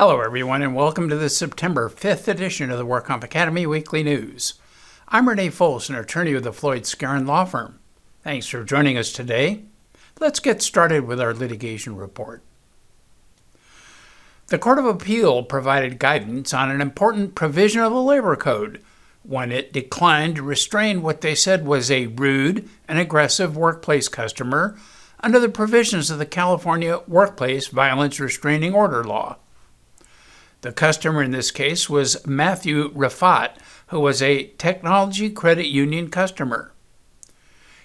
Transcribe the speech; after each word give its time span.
Hello, 0.00 0.22
everyone, 0.22 0.62
and 0.62 0.74
welcome 0.74 1.10
to 1.10 1.16
the 1.16 1.28
September 1.28 1.90
5th 1.90 2.26
edition 2.26 2.70
of 2.70 2.78
the 2.78 2.86
WorkComp 2.86 3.22
Academy 3.22 3.66
Weekly 3.66 4.02
News. 4.02 4.54
I'm 5.08 5.28
Renee 5.28 5.50
Folsom, 5.50 5.94
attorney 5.94 6.32
with 6.32 6.44
the 6.44 6.54
Floyd 6.54 6.84
Skeren 6.84 7.26
Law 7.26 7.44
Firm. 7.44 7.78
Thanks 8.24 8.46
for 8.46 8.64
joining 8.64 8.96
us 8.96 9.12
today. 9.12 9.64
Let's 10.18 10.40
get 10.40 10.62
started 10.62 11.04
with 11.04 11.20
our 11.20 11.34
litigation 11.34 11.96
report. 11.96 12.42
The 14.46 14.58
Court 14.58 14.78
of 14.78 14.86
Appeal 14.86 15.42
provided 15.42 15.98
guidance 15.98 16.54
on 16.54 16.70
an 16.70 16.80
important 16.80 17.34
provision 17.34 17.82
of 17.82 17.92
the 17.92 18.00
Labor 18.00 18.36
Code 18.36 18.82
when 19.22 19.52
it 19.52 19.70
declined 19.70 20.36
to 20.36 20.42
restrain 20.42 21.02
what 21.02 21.20
they 21.20 21.34
said 21.34 21.66
was 21.66 21.90
a 21.90 22.06
rude 22.06 22.66
and 22.88 22.98
aggressive 22.98 23.54
workplace 23.54 24.08
customer 24.08 24.78
under 25.22 25.38
the 25.38 25.50
provisions 25.50 26.10
of 26.10 26.18
the 26.18 26.24
California 26.24 27.00
Workplace 27.06 27.66
Violence 27.66 28.18
Restraining 28.18 28.72
Order 28.72 29.04
law. 29.04 29.36
The 30.62 30.72
customer 30.72 31.22
in 31.22 31.30
this 31.30 31.50
case 31.50 31.88
was 31.88 32.26
Matthew 32.26 32.92
Rafat, 32.92 33.52
who 33.86 34.00
was 34.00 34.20
a 34.20 34.48
technology 34.58 35.30
credit 35.30 35.66
union 35.66 36.10
customer. 36.10 36.72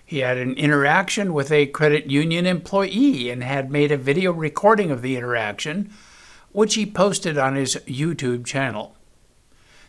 He 0.05 0.19
had 0.19 0.37
an 0.37 0.53
interaction 0.55 1.33
with 1.33 1.51
a 1.51 1.67
credit 1.67 2.11
union 2.11 2.45
employee 2.45 3.29
and 3.29 3.43
had 3.43 3.71
made 3.71 3.91
a 3.91 3.97
video 3.97 4.33
recording 4.33 4.91
of 4.91 5.01
the 5.01 5.15
interaction, 5.15 5.89
which 6.51 6.75
he 6.75 6.85
posted 6.85 7.37
on 7.37 7.55
his 7.55 7.77
YouTube 7.87 8.45
channel. 8.45 8.95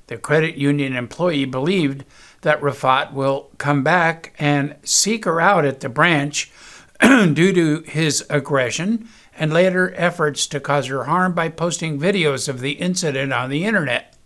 The 0.06 0.16
credit 0.16 0.54
union 0.56 0.94
employee 0.94 1.44
believed 1.44 2.04
that 2.42 2.60
Rafat 2.60 3.12
will 3.12 3.50
come 3.58 3.82
back 3.82 4.32
and 4.38 4.76
seek 4.84 5.24
her 5.24 5.40
out 5.40 5.64
at 5.64 5.80
the 5.80 5.88
branch 5.88 6.52
due 7.00 7.52
to 7.52 7.82
his 7.82 8.24
aggression 8.30 9.08
and 9.38 9.52
later 9.52 9.92
efforts 9.96 10.46
to 10.46 10.60
cause 10.60 10.86
her 10.86 11.04
harm 11.04 11.32
by 11.32 11.48
posting 11.48 11.98
videos 11.98 12.48
of 12.48 12.60
the 12.60 12.72
incident 12.72 13.32
on 13.32 13.50
the 13.50 13.64
internet. 13.64 14.16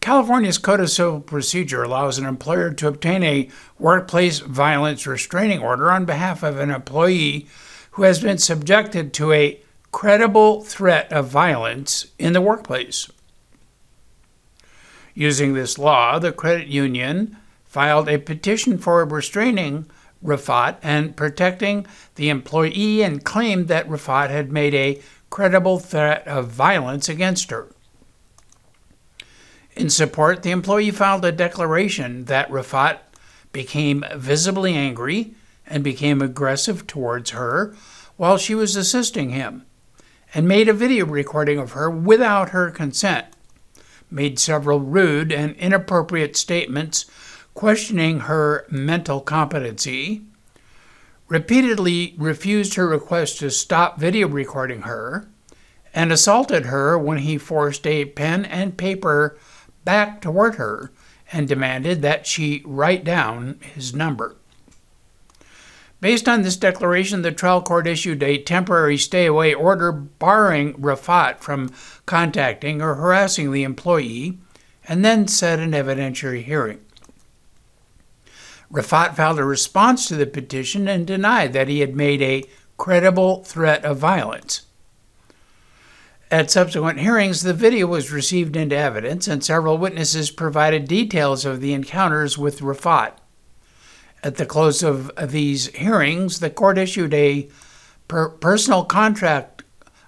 California's 0.00 0.58
Code 0.58 0.80
of 0.80 0.90
Civil 0.90 1.20
Procedure 1.20 1.82
allows 1.82 2.16
an 2.16 2.26
employer 2.26 2.72
to 2.72 2.86
obtain 2.86 3.24
a 3.24 3.48
workplace 3.78 4.38
violence 4.38 5.06
restraining 5.06 5.60
order 5.60 5.90
on 5.90 6.04
behalf 6.04 6.44
of 6.44 6.58
an 6.58 6.70
employee 6.70 7.48
who 7.92 8.02
has 8.02 8.20
been 8.20 8.38
subjected 8.38 9.12
to 9.14 9.32
a 9.32 9.58
credible 9.90 10.62
threat 10.62 11.10
of 11.12 11.26
violence 11.26 12.06
in 12.18 12.34
the 12.34 12.40
workplace. 12.40 13.10
Using 15.14 15.54
this 15.54 15.78
law, 15.78 16.18
the 16.18 16.30
credit 16.30 16.68
union 16.68 17.38
filed 17.64 18.08
a 18.08 18.18
petition 18.18 18.78
for 18.78 19.00
a 19.00 19.06
restraining 19.06 19.86
Rafat 20.26 20.76
and 20.82 21.16
protecting 21.16 21.86
the 22.16 22.28
employee 22.28 23.02
and 23.02 23.24
claimed 23.24 23.68
that 23.68 23.88
Rafat 23.88 24.30
had 24.30 24.52
made 24.52 24.74
a 24.74 25.00
credible 25.30 25.78
threat 25.78 26.26
of 26.26 26.48
violence 26.48 27.08
against 27.08 27.50
her. 27.50 27.68
In 29.74 29.90
support, 29.90 30.42
the 30.42 30.50
employee 30.50 30.90
filed 30.90 31.24
a 31.24 31.32
declaration 31.32 32.24
that 32.24 32.50
Rafat 32.50 32.98
became 33.52 34.04
visibly 34.14 34.74
angry 34.74 35.34
and 35.66 35.84
became 35.84 36.22
aggressive 36.22 36.86
towards 36.86 37.30
her 37.30 37.74
while 38.16 38.38
she 38.38 38.54
was 38.54 38.76
assisting 38.76 39.30
him, 39.30 39.66
and 40.34 40.48
made 40.48 40.68
a 40.68 40.72
video 40.72 41.04
recording 41.04 41.58
of 41.58 41.72
her 41.72 41.90
without 41.90 42.50
her 42.50 42.70
consent, 42.70 43.26
made 44.10 44.38
several 44.38 44.80
rude 44.80 45.32
and 45.32 45.54
inappropriate 45.56 46.36
statements 46.36 47.04
questioning 47.56 48.20
her 48.20 48.66
mental 48.70 49.18
competency, 49.18 50.22
repeatedly 51.26 52.14
refused 52.18 52.74
her 52.74 52.86
request 52.86 53.38
to 53.38 53.50
stop 53.50 53.98
video 53.98 54.28
recording 54.28 54.82
her, 54.82 55.26
and 55.94 56.12
assaulted 56.12 56.66
her 56.66 56.98
when 56.98 57.18
he 57.18 57.38
forced 57.38 57.86
a 57.86 58.04
pen 58.04 58.44
and 58.44 58.76
paper 58.76 59.38
back 59.86 60.20
toward 60.20 60.56
her 60.56 60.92
and 61.32 61.48
demanded 61.48 62.02
that 62.02 62.26
she 62.26 62.62
write 62.66 63.02
down 63.02 63.58
his 63.74 63.94
number. 63.94 64.36
Based 65.98 66.28
on 66.28 66.42
this 66.42 66.58
declaration, 66.58 67.22
the 67.22 67.32
trial 67.32 67.62
court 67.62 67.86
issued 67.86 68.22
a 68.22 68.36
temporary 68.36 68.98
stay 68.98 69.24
away 69.24 69.54
order 69.54 69.90
barring 69.90 70.74
Rafat 70.74 71.38
from 71.38 71.72
contacting 72.04 72.82
or 72.82 72.96
harassing 72.96 73.50
the 73.50 73.62
employee 73.62 74.36
and 74.86 75.02
then 75.02 75.26
set 75.26 75.58
an 75.58 75.72
evidentiary 75.72 76.44
hearing. 76.44 76.80
Rafat 78.76 79.16
filed 79.16 79.38
a 79.38 79.44
response 79.44 80.06
to 80.06 80.16
the 80.16 80.26
petition 80.26 80.86
and 80.86 81.06
denied 81.06 81.54
that 81.54 81.68
he 81.68 81.80
had 81.80 81.96
made 81.96 82.20
a 82.20 82.44
credible 82.76 83.42
threat 83.42 83.82
of 83.86 83.96
violence. 83.96 84.66
At 86.30 86.50
subsequent 86.50 87.00
hearings, 87.00 87.40
the 87.40 87.54
video 87.54 87.86
was 87.86 88.12
received 88.12 88.54
into 88.54 88.76
evidence, 88.76 89.28
and 89.28 89.42
several 89.42 89.78
witnesses 89.78 90.30
provided 90.30 90.86
details 90.86 91.46
of 91.46 91.62
the 91.62 91.72
encounters 91.72 92.36
with 92.36 92.60
Rafat. 92.60 93.12
At 94.22 94.36
the 94.36 94.44
close 94.44 94.82
of 94.82 95.10
these 95.30 95.68
hearings, 95.68 96.40
the 96.40 96.50
court 96.50 96.76
issued 96.76 97.14
a 97.14 97.48
per- 98.08 98.28
personal 98.28 98.84
contract, 98.84 99.62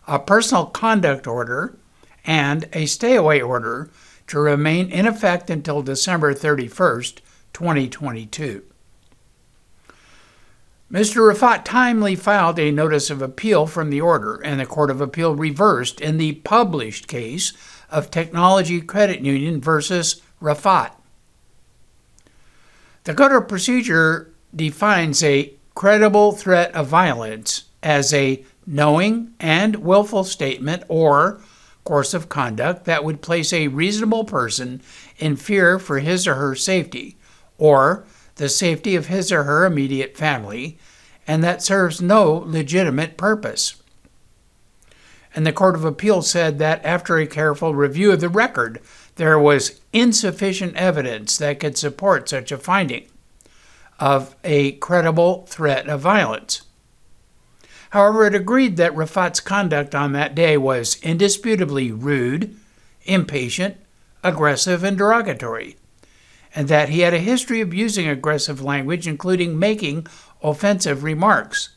a 0.06 0.18
personal 0.18 0.66
conduct 0.66 1.26
order, 1.26 1.78
and 2.26 2.68
a 2.74 2.84
stay 2.84 3.16
away 3.16 3.40
order 3.40 3.88
to 4.26 4.38
remain 4.38 4.90
in 4.90 5.06
effect 5.06 5.48
until 5.48 5.80
December 5.80 6.34
31st, 6.34 7.20
2022. 7.58 8.62
Mr. 10.92 11.16
Rafat 11.16 11.64
timely 11.64 12.14
filed 12.14 12.56
a 12.56 12.70
notice 12.70 13.10
of 13.10 13.20
appeal 13.20 13.66
from 13.66 13.90
the 13.90 14.00
order, 14.00 14.36
and 14.36 14.60
the 14.60 14.64
Court 14.64 14.92
of 14.92 15.00
Appeal 15.00 15.34
reversed 15.34 16.00
in 16.00 16.18
the 16.18 16.34
published 16.34 17.08
case 17.08 17.52
of 17.90 18.12
Technology 18.12 18.80
Credit 18.80 19.22
Union 19.22 19.60
versus 19.60 20.22
Rafat. 20.40 20.92
The 23.02 23.14
Code 23.14 23.32
of 23.32 23.48
Procedure 23.48 24.32
defines 24.54 25.24
a 25.24 25.52
credible 25.74 26.30
threat 26.30 26.72
of 26.76 26.86
violence 26.86 27.64
as 27.82 28.14
a 28.14 28.44
knowing 28.68 29.34
and 29.40 29.74
willful 29.76 30.22
statement 30.22 30.84
or 30.86 31.40
course 31.82 32.14
of 32.14 32.28
conduct 32.28 32.84
that 32.84 33.02
would 33.02 33.20
place 33.20 33.52
a 33.52 33.66
reasonable 33.66 34.24
person 34.24 34.80
in 35.18 35.34
fear 35.34 35.80
for 35.80 35.98
his 35.98 36.28
or 36.28 36.34
her 36.34 36.54
safety 36.54 37.17
or 37.58 38.06
the 38.36 38.48
safety 38.48 38.94
of 38.96 39.08
his 39.08 39.30
or 39.30 39.42
her 39.42 39.66
immediate 39.66 40.16
family, 40.16 40.78
and 41.26 41.44
that 41.44 41.62
serves 41.62 42.00
no 42.00 42.32
legitimate 42.32 43.16
purpose. 43.16 43.82
And 45.34 45.46
the 45.46 45.52
Court 45.52 45.74
of 45.74 45.84
Appeal 45.84 46.22
said 46.22 46.58
that 46.58 46.84
after 46.84 47.18
a 47.18 47.26
careful 47.26 47.74
review 47.74 48.12
of 48.12 48.20
the 48.20 48.28
record, 48.28 48.80
there 49.16 49.38
was 49.38 49.80
insufficient 49.92 50.74
evidence 50.76 51.36
that 51.36 51.60
could 51.60 51.76
support 51.76 52.28
such 52.28 52.50
a 52.50 52.58
finding 52.58 53.06
of 54.00 54.34
a 54.44 54.72
credible 54.72 55.44
threat 55.46 55.88
of 55.88 56.00
violence. 56.00 56.62
However, 57.90 58.26
it 58.26 58.34
agreed 58.34 58.76
that 58.76 58.94
Rafat's 58.94 59.40
conduct 59.40 59.94
on 59.94 60.12
that 60.12 60.34
day 60.34 60.56
was 60.56 61.02
indisputably 61.02 61.90
rude, 61.90 62.56
impatient, 63.04 63.76
aggressive, 64.22 64.84
and 64.84 64.96
derogatory 64.96 65.76
and 66.58 66.66
that 66.66 66.88
he 66.88 67.02
had 67.02 67.14
a 67.14 67.20
history 67.20 67.60
of 67.60 67.72
using 67.72 68.08
aggressive 68.08 68.60
language, 68.60 69.06
including 69.06 69.56
making 69.56 70.04
offensive 70.42 71.04
remarks. 71.04 71.68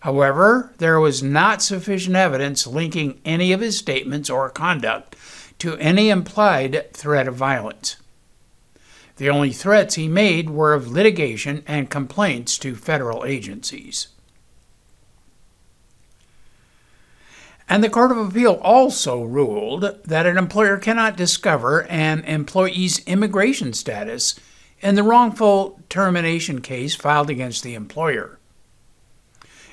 However, 0.00 0.72
there 0.78 0.98
was 0.98 1.22
not 1.22 1.60
sufficient 1.60 2.16
evidence 2.16 2.66
linking 2.66 3.20
any 3.22 3.52
of 3.52 3.60
his 3.60 3.76
statements 3.76 4.30
or 4.30 4.48
conduct 4.48 5.14
to 5.58 5.76
any 5.76 6.08
implied 6.08 6.90
threat 6.94 7.28
of 7.28 7.34
violence. 7.34 7.96
The 9.18 9.28
only 9.28 9.52
threats 9.52 9.96
he 9.96 10.08
made 10.08 10.48
were 10.48 10.72
of 10.72 10.90
litigation 10.90 11.62
and 11.66 11.90
complaints 11.90 12.56
to 12.60 12.74
federal 12.74 13.26
agencies. 13.26 14.08
And 17.72 17.82
the 17.82 17.88
Court 17.88 18.10
of 18.12 18.18
Appeal 18.18 18.60
also 18.60 19.22
ruled 19.22 19.98
that 20.04 20.26
an 20.26 20.36
employer 20.36 20.76
cannot 20.76 21.16
discover 21.16 21.84
an 21.84 22.20
employee's 22.24 22.98
immigration 23.06 23.72
status 23.72 24.38
in 24.82 24.94
the 24.94 25.02
wrongful 25.02 25.80
termination 25.88 26.60
case 26.60 26.94
filed 26.94 27.30
against 27.30 27.62
the 27.62 27.74
employer. 27.74 28.38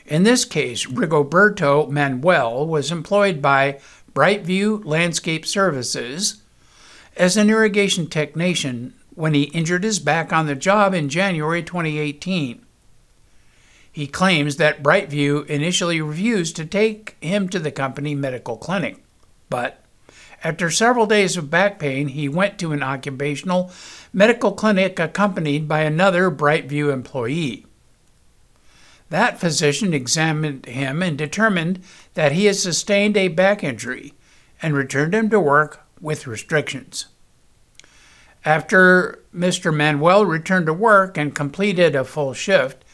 In 0.05 0.23
this 0.23 0.45
case, 0.45 0.85
Rigoberto 0.85 1.89
Manuel 1.89 2.65
was 2.65 2.89
employed 2.89 3.41
by 3.41 3.81
Brightview 4.13 4.85
Landscape 4.85 5.45
Services 5.45 6.41
as 7.17 7.35
an 7.35 7.49
irrigation 7.49 8.07
technician 8.07 8.93
when 9.13 9.33
he 9.33 9.51
injured 9.51 9.83
his 9.83 9.99
back 9.99 10.31
on 10.31 10.47
the 10.47 10.55
job 10.55 10.93
in 10.93 11.09
January 11.09 11.61
2018. 11.61 12.65
He 13.91 14.07
claims 14.07 14.57
that 14.57 14.83
Brightview 14.83 15.45
initially 15.47 16.01
refused 16.01 16.55
to 16.57 16.65
take 16.65 17.17
him 17.21 17.49
to 17.49 17.59
the 17.59 17.71
company 17.71 18.15
medical 18.15 18.57
clinic, 18.57 19.03
but 19.49 19.83
after 20.43 20.69
several 20.69 21.05
days 21.05 21.35
of 21.35 21.49
back 21.49 21.79
pain, 21.79 22.09
he 22.09 22.29
went 22.29 22.57
to 22.59 22.71
an 22.71 22.81
occupational 22.81 23.71
medical 24.13 24.53
clinic 24.53 24.99
accompanied 24.99 25.67
by 25.67 25.81
another 25.81 26.31
Brightview 26.31 26.93
employee. 26.93 27.65
That 29.09 29.39
physician 29.39 29.93
examined 29.93 30.65
him 30.65 31.01
and 31.01 31.17
determined 31.17 31.81
that 32.13 32.31
he 32.31 32.45
had 32.45 32.55
sustained 32.55 33.17
a 33.17 33.27
back 33.27 33.63
injury 33.63 34.13
and 34.61 34.73
returned 34.73 35.15
him 35.15 35.29
to 35.31 35.39
work 35.39 35.85
with 35.99 36.27
restrictions. 36.27 37.07
After 38.45 39.19
Mr. 39.35 39.75
Manuel 39.75 40.25
returned 40.25 40.67
to 40.67 40.73
work 40.73 41.17
and 41.17 41.35
completed 41.35 41.95
a 41.95 42.05
full 42.05 42.33
shift, 42.33 42.85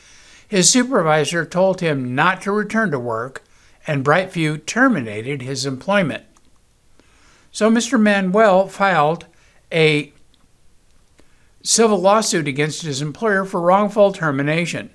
his 0.56 0.70
supervisor 0.70 1.46
told 1.46 1.82
him 1.82 2.16
not 2.16 2.42
to 2.42 2.50
return 2.50 2.90
to 2.90 2.98
work, 2.98 3.44
and 3.86 4.06
Brightview 4.06 4.66
terminated 4.66 5.42
his 5.42 5.66
employment. 5.66 6.24
So 7.52 7.70
Mr. 7.70 8.00
Manuel 8.00 8.70
filed 8.70 9.26
a 9.70 10.14
civil 11.62 12.00
lawsuit 12.00 12.48
against 12.48 12.84
his 12.84 13.02
employer 13.02 13.44
for 13.44 13.60
wrongful 13.60 14.14
termination. 14.14 14.92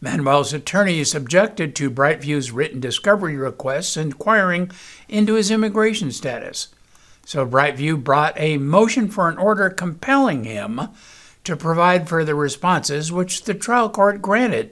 Manuel's 0.00 0.52
attorneys 0.52 1.16
objected 1.16 1.74
to 1.74 1.90
Brightview's 1.90 2.52
written 2.52 2.78
discovery 2.78 3.34
requests 3.34 3.96
inquiring 3.96 4.70
into 5.08 5.34
his 5.34 5.50
immigration 5.50 6.12
status. 6.12 6.68
So 7.26 7.44
Brightview 7.44 8.04
brought 8.04 8.38
a 8.38 8.58
motion 8.58 9.08
for 9.08 9.28
an 9.28 9.38
order 9.38 9.68
compelling 9.68 10.44
him 10.44 10.80
to 11.44 11.56
provide 11.56 12.08
further 12.08 12.34
responses, 12.34 13.10
which 13.10 13.44
the 13.44 13.54
trial 13.54 13.90
court 13.90 14.22
granted. 14.22 14.70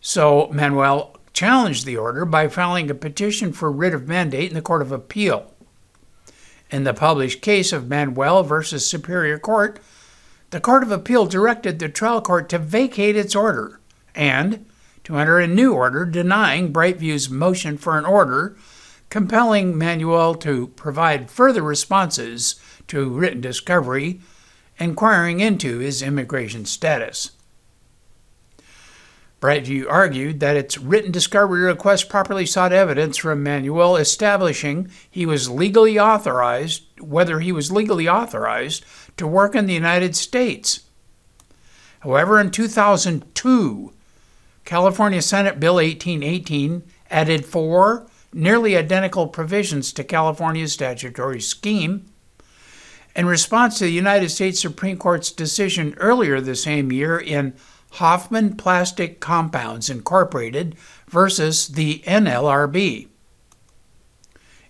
So 0.00 0.48
Manuel 0.52 1.16
challenged 1.32 1.84
the 1.86 1.96
order 1.96 2.24
by 2.24 2.48
filing 2.48 2.90
a 2.90 2.94
petition 2.94 3.52
for 3.52 3.70
writ 3.70 3.94
of 3.94 4.08
mandate 4.08 4.50
in 4.50 4.54
the 4.54 4.62
Court 4.62 4.82
of 4.82 4.92
Appeal. 4.92 5.52
In 6.70 6.84
the 6.84 6.94
published 6.94 7.40
case 7.40 7.72
of 7.72 7.88
Manuel 7.88 8.42
versus 8.42 8.86
Superior 8.86 9.38
Court, 9.38 9.80
the 10.50 10.60
Court 10.60 10.82
of 10.82 10.92
Appeal 10.92 11.26
directed 11.26 11.78
the 11.78 11.88
trial 11.88 12.20
court 12.20 12.48
to 12.48 12.58
vacate 12.58 13.16
its 13.16 13.34
order 13.34 13.80
and 14.14 14.66
to 15.04 15.16
enter 15.16 15.38
a 15.38 15.46
new 15.46 15.72
order 15.74 16.04
denying 16.04 16.72
Brightview's 16.72 17.30
motion 17.30 17.78
for 17.78 17.98
an 17.98 18.04
order 18.04 18.56
compelling 19.10 19.76
Manuel 19.76 20.34
to 20.34 20.68
provide 20.68 21.30
further 21.30 21.62
responses 21.62 22.60
to 22.88 23.08
written 23.08 23.40
discovery 23.40 24.20
inquiring 24.78 25.40
into 25.40 25.78
his 25.78 26.02
immigration 26.02 26.64
status. 26.64 27.32
Brightview 29.40 29.86
argued 29.88 30.40
that 30.40 30.56
its 30.56 30.78
written 30.78 31.12
discovery 31.12 31.62
request 31.62 32.08
properly 32.08 32.44
sought 32.44 32.72
evidence 32.72 33.16
from 33.16 33.42
Manuel 33.42 33.96
establishing 33.96 34.90
he 35.08 35.26
was 35.26 35.48
legally 35.48 35.98
authorized, 35.98 36.84
whether 37.00 37.38
he 37.38 37.52
was 37.52 37.70
legally 37.70 38.08
authorized 38.08 38.84
to 39.16 39.28
work 39.28 39.54
in 39.54 39.66
the 39.66 39.74
United 39.74 40.16
States. 40.16 40.80
However, 42.00 42.40
in 42.40 42.50
2002, 42.50 43.92
California 44.64 45.22
Senate 45.22 45.60
Bill 45.60 45.76
1818 45.76 46.82
added 47.10 47.46
four 47.46 48.08
nearly 48.32 48.76
identical 48.76 49.28
provisions 49.28 49.92
to 49.92 50.04
California's 50.04 50.72
statutory 50.72 51.40
scheme. 51.40 52.06
In 53.18 53.26
response 53.26 53.78
to 53.78 53.84
the 53.84 53.90
United 53.90 54.28
States 54.28 54.60
Supreme 54.60 54.96
Court's 54.96 55.32
decision 55.32 55.96
earlier 55.98 56.40
the 56.40 56.54
same 56.54 56.92
year 56.92 57.18
in 57.18 57.54
Hoffman 57.94 58.54
Plastic 58.54 59.18
Compounds 59.18 59.90
Incorporated 59.90 60.76
versus 61.08 61.66
the 61.66 61.98
NLRB. 62.06 63.08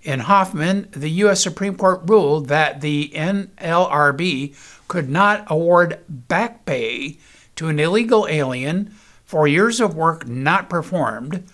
In 0.02 0.20
Hoffman, 0.20 0.88
the 0.92 1.10
U.S. 1.10 1.42
Supreme 1.42 1.76
Court 1.76 2.00
ruled 2.06 2.48
that 2.48 2.80
the 2.80 3.12
NLRB 3.14 4.56
could 4.88 5.10
not 5.10 5.44
award 5.48 5.98
back 6.08 6.64
pay 6.64 7.18
to 7.56 7.68
an 7.68 7.78
illegal 7.78 8.26
alien 8.30 8.94
for 9.26 9.46
years 9.46 9.78
of 9.78 9.94
work 9.94 10.26
not 10.26 10.70
performed, 10.70 11.44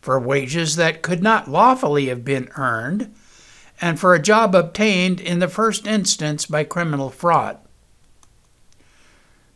for 0.00 0.20
wages 0.20 0.76
that 0.76 1.02
could 1.02 1.20
not 1.20 1.50
lawfully 1.50 2.06
have 2.06 2.24
been 2.24 2.48
earned, 2.54 3.12
and 3.80 3.98
for 3.98 4.14
a 4.14 4.22
job 4.22 4.54
obtained 4.54 5.20
in 5.20 5.38
the 5.38 5.48
first 5.48 5.86
instance 5.86 6.46
by 6.46 6.64
criminal 6.64 7.10
fraud. 7.10 7.58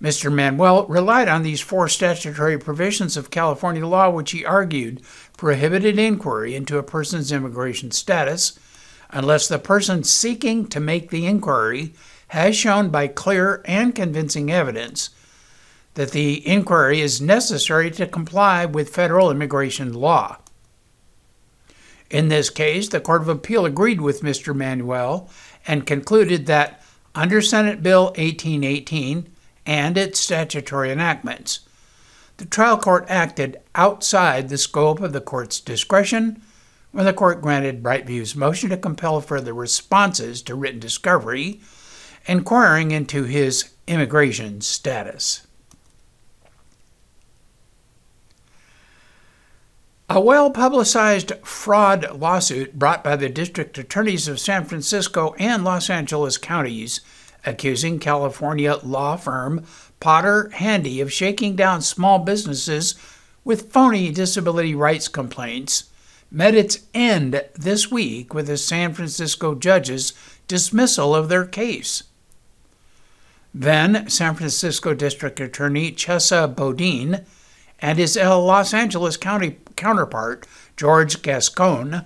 Mr. 0.01 0.33
Manuel 0.33 0.87
relied 0.87 1.29
on 1.29 1.43
these 1.43 1.61
four 1.61 1.89
statutory 1.89 2.57
provisions 2.57 3.17
of 3.17 3.31
California 3.31 3.85
law, 3.85 4.09
which 4.09 4.31
he 4.31 4.45
argued 4.45 5.03
prohibited 5.37 5.99
inquiry 5.99 6.55
into 6.55 6.79
a 6.79 6.83
person's 6.85 7.33
immigration 7.33 7.91
status 7.91 8.59
unless 9.11 9.49
the 9.49 9.59
person 9.59 10.05
seeking 10.05 10.69
to 10.69 10.79
make 10.79 11.11
the 11.11 11.27
inquiry 11.27 11.95
has 12.29 12.57
shown 12.57 12.91
by 12.91 13.09
clear 13.09 13.63
and 13.65 13.95
convincing 13.95 14.53
evidence 14.53 15.11
that 15.95 16.13
the 16.13 16.47
inquiry 16.47 17.01
is 17.01 17.21
necessary 17.21 17.91
to 17.91 18.07
comply 18.07 18.65
with 18.65 18.95
federal 18.95 19.31
immigration 19.31 19.93
law. 19.93 20.37
In 22.11 22.29
this 22.29 22.51
case, 22.51 22.89
the 22.89 23.01
Court 23.01 23.23
of 23.23 23.29
Appeal 23.29 23.67
agreed 23.67 24.01
with 24.01 24.23
Mr. 24.23 24.55
Manuel 24.55 25.29
and 25.67 25.87
concluded 25.87 26.47
that 26.47 26.83
under 27.15 27.43
Senate 27.43 27.83
Bill 27.83 28.07
1818, 28.17 29.29
and 29.67 29.99
its 29.99 30.19
statutory 30.19 30.91
enactments. 30.91 31.61
The 32.39 32.47
trial 32.47 32.79
court 32.79 33.05
acted 33.09 33.61
outside 33.75 34.49
the 34.49 34.57
scope 34.57 35.01
of 35.01 35.13
the 35.13 35.21
court's 35.21 35.61
discretion 35.61 36.41
when 36.93 37.05
the 37.05 37.13
court 37.13 37.43
granted 37.43 37.83
Brightview's 37.83 38.37
motion 38.37 38.71
to 38.71 38.77
compel 38.77 39.21
further 39.21 39.53
responses 39.53 40.41
to 40.43 40.55
written 40.55 40.81
discovery, 40.81 41.61
inquiring 42.27 42.93
into 42.93 43.25
his 43.25 43.73
immigration 43.87 44.61
status. 44.61 45.48
A 50.11 50.21
well 50.23 50.51
publicized 50.51 51.33
fraud 51.43 52.19
lawsuit 52.19 52.79
brought 52.79 53.05
by 53.05 53.15
the 53.15 53.29
district 53.29 53.77
attorneys 53.77 54.27
of 54.27 54.41
San 54.41 54.65
Francisco 54.65 55.35
and 55.39 55.63
Los 55.63 55.91
Angeles 55.91 56.39
counties 56.39 57.03
accusing 57.45 57.99
California 57.99 58.77
law 58.83 59.17
firm 59.17 59.67
Potter 60.01 60.49
Handy 60.55 61.03
of 61.03 61.13
shaking 61.13 61.57
down 61.57 61.83
small 61.83 62.21
businesses 62.21 62.95
with 63.45 63.71
phony 63.71 64.11
disability 64.11 64.75
rights 64.75 65.09
complaints, 65.09 65.91
met 66.31 66.55
its 66.55 66.87
end 66.95 67.45
this 67.55 67.91
week 67.91 68.33
with 68.33 68.47
the 68.47 68.57
San 68.57 68.95
Francisco 68.95 69.55
judge's 69.55 70.15
dismissal 70.47 71.15
of 71.15 71.29
their 71.29 71.45
case. 71.45 72.05
Then, 73.53 74.09
San 74.09 74.37
Francisco 74.37 74.95
District 74.95 75.39
Attorney 75.39 75.93
Chesa 75.93 76.55
Boudin 76.55 77.27
and 77.81 77.99
his 77.99 78.17
uh, 78.17 78.39
Los 78.39 78.75
Angeles 78.75 79.17
County 79.17 79.59
counterpart, 79.77 80.47
George 80.77 81.23
Gascon, 81.23 82.05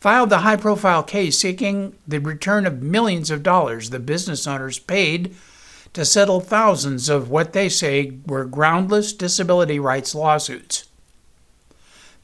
filed 0.00 0.30
the 0.30 0.38
high 0.38 0.56
profile 0.56 1.02
case 1.02 1.38
seeking 1.38 1.96
the 2.06 2.20
return 2.20 2.66
of 2.66 2.82
millions 2.82 3.30
of 3.30 3.42
dollars 3.42 3.90
the 3.90 3.98
business 3.98 4.46
owners 4.46 4.78
paid 4.78 5.34
to 5.92 6.04
settle 6.04 6.40
thousands 6.40 7.08
of 7.08 7.30
what 7.30 7.52
they 7.52 7.68
say 7.68 8.12
were 8.26 8.44
groundless 8.44 9.12
disability 9.12 9.78
rights 9.78 10.14
lawsuits. 10.14 10.84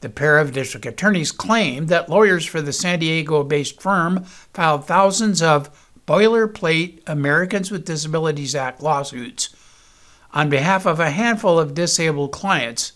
The 0.01 0.09
pair 0.09 0.39
of 0.39 0.51
district 0.51 0.85
attorneys 0.85 1.31
claimed 1.31 1.87
that 1.89 2.09
lawyers 2.09 2.45
for 2.45 2.61
the 2.61 2.73
San 2.73 2.99
Diego 2.99 3.43
based 3.43 3.81
firm 3.81 4.23
filed 4.23 4.85
thousands 4.85 5.41
of 5.41 5.69
boilerplate 6.07 7.01
Americans 7.07 7.71
with 7.71 7.85
Disabilities 7.85 8.55
Act 8.55 8.81
lawsuits 8.81 9.55
on 10.33 10.49
behalf 10.49 10.85
of 10.85 10.99
a 10.99 11.11
handful 11.11 11.59
of 11.59 11.73
disabled 11.73 12.31
clients 12.31 12.93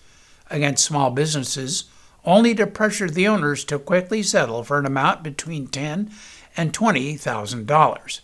against 0.49 0.85
small 0.85 1.11
businesses 1.11 1.85
only 2.23 2.55
to 2.55 2.65
pressure 2.65 3.09
the 3.09 3.27
owners 3.27 3.63
to 3.65 3.77
quickly 3.77 4.23
settle 4.23 4.63
for 4.63 4.79
an 4.79 4.85
amount 4.85 5.23
between 5.23 5.67
ten 5.67 6.11
and 6.57 6.73
twenty 6.73 7.15
thousand 7.15 7.67
dollars. 7.67 8.21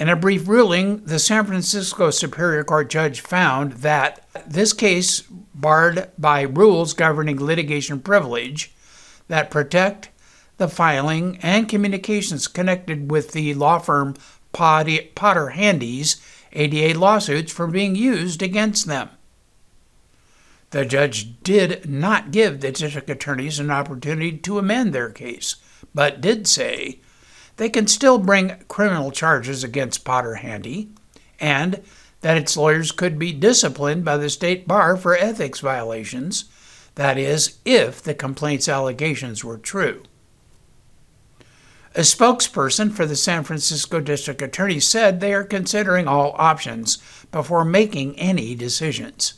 In 0.00 0.08
a 0.08 0.16
brief 0.16 0.46
ruling, 0.46 1.04
the 1.04 1.18
San 1.18 1.44
Francisco 1.44 2.10
Superior 2.10 2.62
Court 2.62 2.88
judge 2.88 3.20
found 3.20 3.72
that 3.74 4.24
this 4.46 4.72
case 4.72 5.22
barred 5.54 6.10
by 6.16 6.42
rules 6.42 6.94
governing 6.94 7.44
litigation 7.44 8.00
privilege 8.00 8.72
that 9.26 9.50
protect 9.50 10.10
the 10.56 10.68
filing 10.68 11.38
and 11.42 11.68
communications 11.68 12.46
connected 12.46 13.10
with 13.10 13.32
the 13.32 13.54
law 13.54 13.78
firm 13.78 14.14
Potter 14.52 15.48
Handy's 15.50 16.20
ADA 16.52 16.98
lawsuits 16.98 17.52
from 17.52 17.70
being 17.70 17.94
used 17.94 18.42
against 18.42 18.86
them. 18.86 19.10
The 20.70 20.84
judge 20.84 21.42
did 21.42 21.88
not 21.88 22.30
give 22.30 22.60
the 22.60 22.72
district 22.72 23.08
attorneys 23.08 23.58
an 23.58 23.70
opportunity 23.70 24.36
to 24.38 24.58
amend 24.58 24.92
their 24.92 25.10
case, 25.10 25.56
but 25.94 26.20
did 26.20 26.46
say 26.46 27.00
they 27.56 27.68
can 27.68 27.86
still 27.86 28.18
bring 28.18 28.56
criminal 28.68 29.10
charges 29.10 29.64
against 29.64 30.04
Potter 30.04 30.36
Handy 30.36 30.90
and 31.40 31.82
that 32.20 32.36
its 32.36 32.56
lawyers 32.56 32.92
could 32.92 33.18
be 33.18 33.32
disciplined 33.32 34.04
by 34.04 34.16
the 34.16 34.28
state 34.28 34.66
bar 34.66 34.96
for 34.96 35.16
ethics 35.16 35.60
violations, 35.60 36.44
that 36.96 37.16
is, 37.16 37.58
if 37.64 38.02
the 38.02 38.14
complaint's 38.14 38.68
allegations 38.68 39.44
were 39.44 39.58
true. 39.58 40.02
A 41.94 42.00
spokesperson 42.00 42.92
for 42.92 43.06
the 43.06 43.16
San 43.16 43.44
Francisco 43.44 44.00
District 44.00 44.40
Attorney 44.42 44.78
said 44.78 45.20
they 45.20 45.32
are 45.32 45.44
considering 45.44 46.06
all 46.06 46.34
options 46.36 46.98
before 47.32 47.64
making 47.64 48.18
any 48.18 48.54
decisions. 48.54 49.34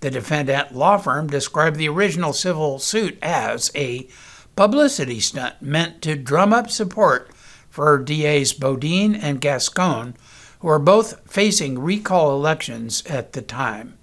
The 0.00 0.10
defendant 0.10 0.74
law 0.74 0.98
firm 0.98 1.26
described 1.26 1.76
the 1.76 1.88
original 1.88 2.32
civil 2.32 2.78
suit 2.78 3.18
as 3.22 3.70
a 3.74 4.08
publicity 4.54 5.20
stunt 5.20 5.60
meant 5.62 6.02
to 6.02 6.16
drum 6.16 6.52
up 6.52 6.70
support 6.70 7.30
for 7.70 7.98
DAs 7.98 8.52
Boudin 8.52 9.14
and 9.14 9.40
Gascon, 9.40 10.16
who 10.60 10.68
are 10.68 10.78
both 10.78 11.30
facing 11.30 11.78
recall 11.78 12.34
elections 12.34 13.02
at 13.06 13.32
the 13.32 13.42
time. 13.42 13.98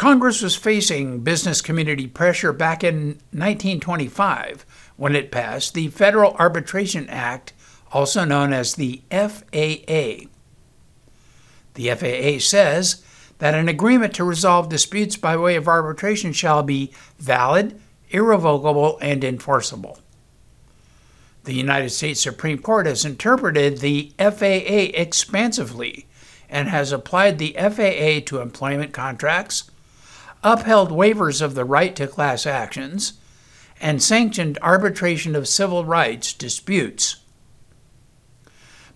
Congress 0.00 0.40
was 0.40 0.56
facing 0.56 1.20
business 1.20 1.60
community 1.60 2.06
pressure 2.06 2.54
back 2.54 2.82
in 2.82 3.08
1925 3.32 4.64
when 4.96 5.14
it 5.14 5.30
passed 5.30 5.74
the 5.74 5.88
Federal 5.88 6.32
Arbitration 6.36 7.06
Act, 7.10 7.52
also 7.92 8.24
known 8.24 8.50
as 8.50 8.76
the 8.76 9.02
FAA. 9.10 10.24
The 11.74 11.90
FAA 11.90 12.38
says 12.38 13.04
that 13.40 13.54
an 13.54 13.68
agreement 13.68 14.14
to 14.14 14.24
resolve 14.24 14.70
disputes 14.70 15.18
by 15.18 15.36
way 15.36 15.54
of 15.54 15.68
arbitration 15.68 16.32
shall 16.32 16.62
be 16.62 16.94
valid, 17.18 17.78
irrevocable, 18.08 18.98
and 19.02 19.22
enforceable. 19.22 19.98
The 21.44 21.52
United 21.52 21.90
States 21.90 22.22
Supreme 22.22 22.60
Court 22.60 22.86
has 22.86 23.04
interpreted 23.04 23.80
the 23.80 24.14
FAA 24.18 24.96
expansively 24.98 26.06
and 26.48 26.68
has 26.68 26.90
applied 26.90 27.36
the 27.36 27.52
FAA 27.52 28.24
to 28.24 28.40
employment 28.40 28.94
contracts, 28.94 29.69
upheld 30.42 30.90
waivers 30.90 31.42
of 31.42 31.54
the 31.54 31.64
right 31.64 31.94
to 31.96 32.06
class 32.06 32.46
actions, 32.46 33.14
and 33.80 34.02
sanctioned 34.02 34.58
arbitration 34.60 35.34
of 35.34 35.48
civil 35.48 35.84
rights 35.84 36.32
disputes. 36.32 37.16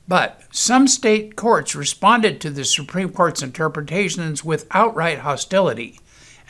But 0.06 0.42
some 0.50 0.86
state 0.86 1.36
courts 1.36 1.74
responded 1.74 2.40
to 2.40 2.50
the 2.50 2.64
Supreme 2.64 3.08
Court's 3.08 3.42
interpretations 3.42 4.44
with 4.44 4.66
outright 4.70 5.20
hostility 5.20 5.98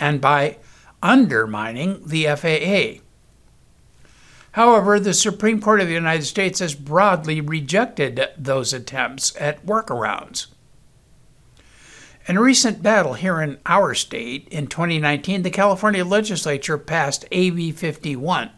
and 0.01 0.21
by 0.21 0.59
undermining 1.03 2.03
the 2.05 2.25
FAA. 2.25 3.01
However, 4.53 4.99
the 4.99 5.15
Supreme 5.15 5.61
Court 5.61 5.81
of 5.81 5.89
the 5.89 5.95
United 5.95 6.25
States 6.25 6.61
has 6.61 6.75
broadly 6.75 7.41
rejected 7.41 8.29
those 8.37 8.73
attempts 8.73 9.37
at 9.41 9.65
workarounds. 9.67 10.47
In 12.27 12.39
a 12.39 12.43
recent 12.43 12.83
battle 12.83 13.15
here 13.15 13.41
in 13.43 13.59
our 13.67 13.95
state 13.95 14.49
in 14.49 14.67
2019, 14.67 15.43
the 15.43 15.51
California 15.51 16.05
legislature 16.05 16.79
passed 16.79 17.27
AB 17.31 17.73
51, 17.73 18.51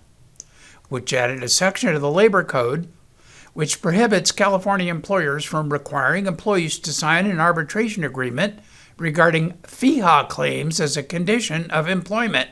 which 0.89 1.13
added 1.13 1.43
a 1.43 1.49
section 1.49 1.93
to 1.93 1.99
the 1.99 2.11
Labor 2.11 2.45
Code 2.45 2.89
which 3.55 3.81
prohibits 3.81 4.33
California 4.33 4.91
employers 4.91 5.43
from 5.43 5.73
requiring 5.73 6.27
employees 6.27 6.79
to 6.79 6.93
sign 6.93 7.25
an 7.25 7.41
arbitration 7.41 8.05
agreement 8.05 8.61
regarding 8.99 9.55
FEHA 9.63 10.29
claims 10.29 10.79
as 10.79 10.95
a 10.95 11.03
condition 11.03 11.71
of 11.71 11.89
employment. 11.89 12.51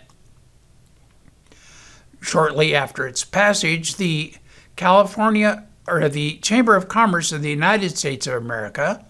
Shortly 2.22 2.74
after 2.74 3.06
its 3.06 3.22
passage, 3.22 3.96
the 3.96 4.32
California 4.76 5.66
or 5.86 6.08
the 6.08 6.38
Chamber 6.38 6.74
of 6.74 6.88
Commerce 6.88 7.32
of 7.32 7.42
the 7.42 7.50
United 7.50 7.98
States 7.98 8.26
of 8.26 8.42
America, 8.42 9.04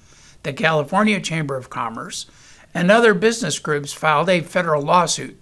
the 0.45 0.53
California 0.53 1.21
Chamber 1.21 1.57
of 1.57 1.69
Commerce, 1.69 2.27
and 2.73 2.91
other 2.91 3.13
business 3.13 3.59
groups 3.59 3.93
filed 3.93 4.29
a 4.29 4.41
federal 4.41 4.83
lawsuit 4.83 5.41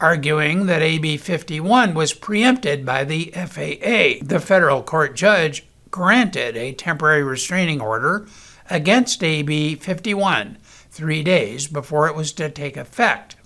arguing 0.00 0.66
that 0.66 0.82
AB 0.82 1.16
51 1.16 1.92
was 1.92 2.12
preempted 2.14 2.86
by 2.86 3.04
the 3.04 3.32
FAA. 3.34 4.24
The 4.24 4.40
federal 4.40 4.82
court 4.82 5.16
judge 5.16 5.66
granted 5.90 6.56
a 6.56 6.72
temporary 6.72 7.22
restraining 7.22 7.80
order 7.80 8.28
against 8.70 9.24
AB 9.24 9.74
51 9.76 10.58
three 10.90 11.22
days 11.22 11.66
before 11.66 12.08
it 12.08 12.14
was 12.14 12.32
to 12.32 12.50
take 12.50 12.76
effect. 12.76 13.36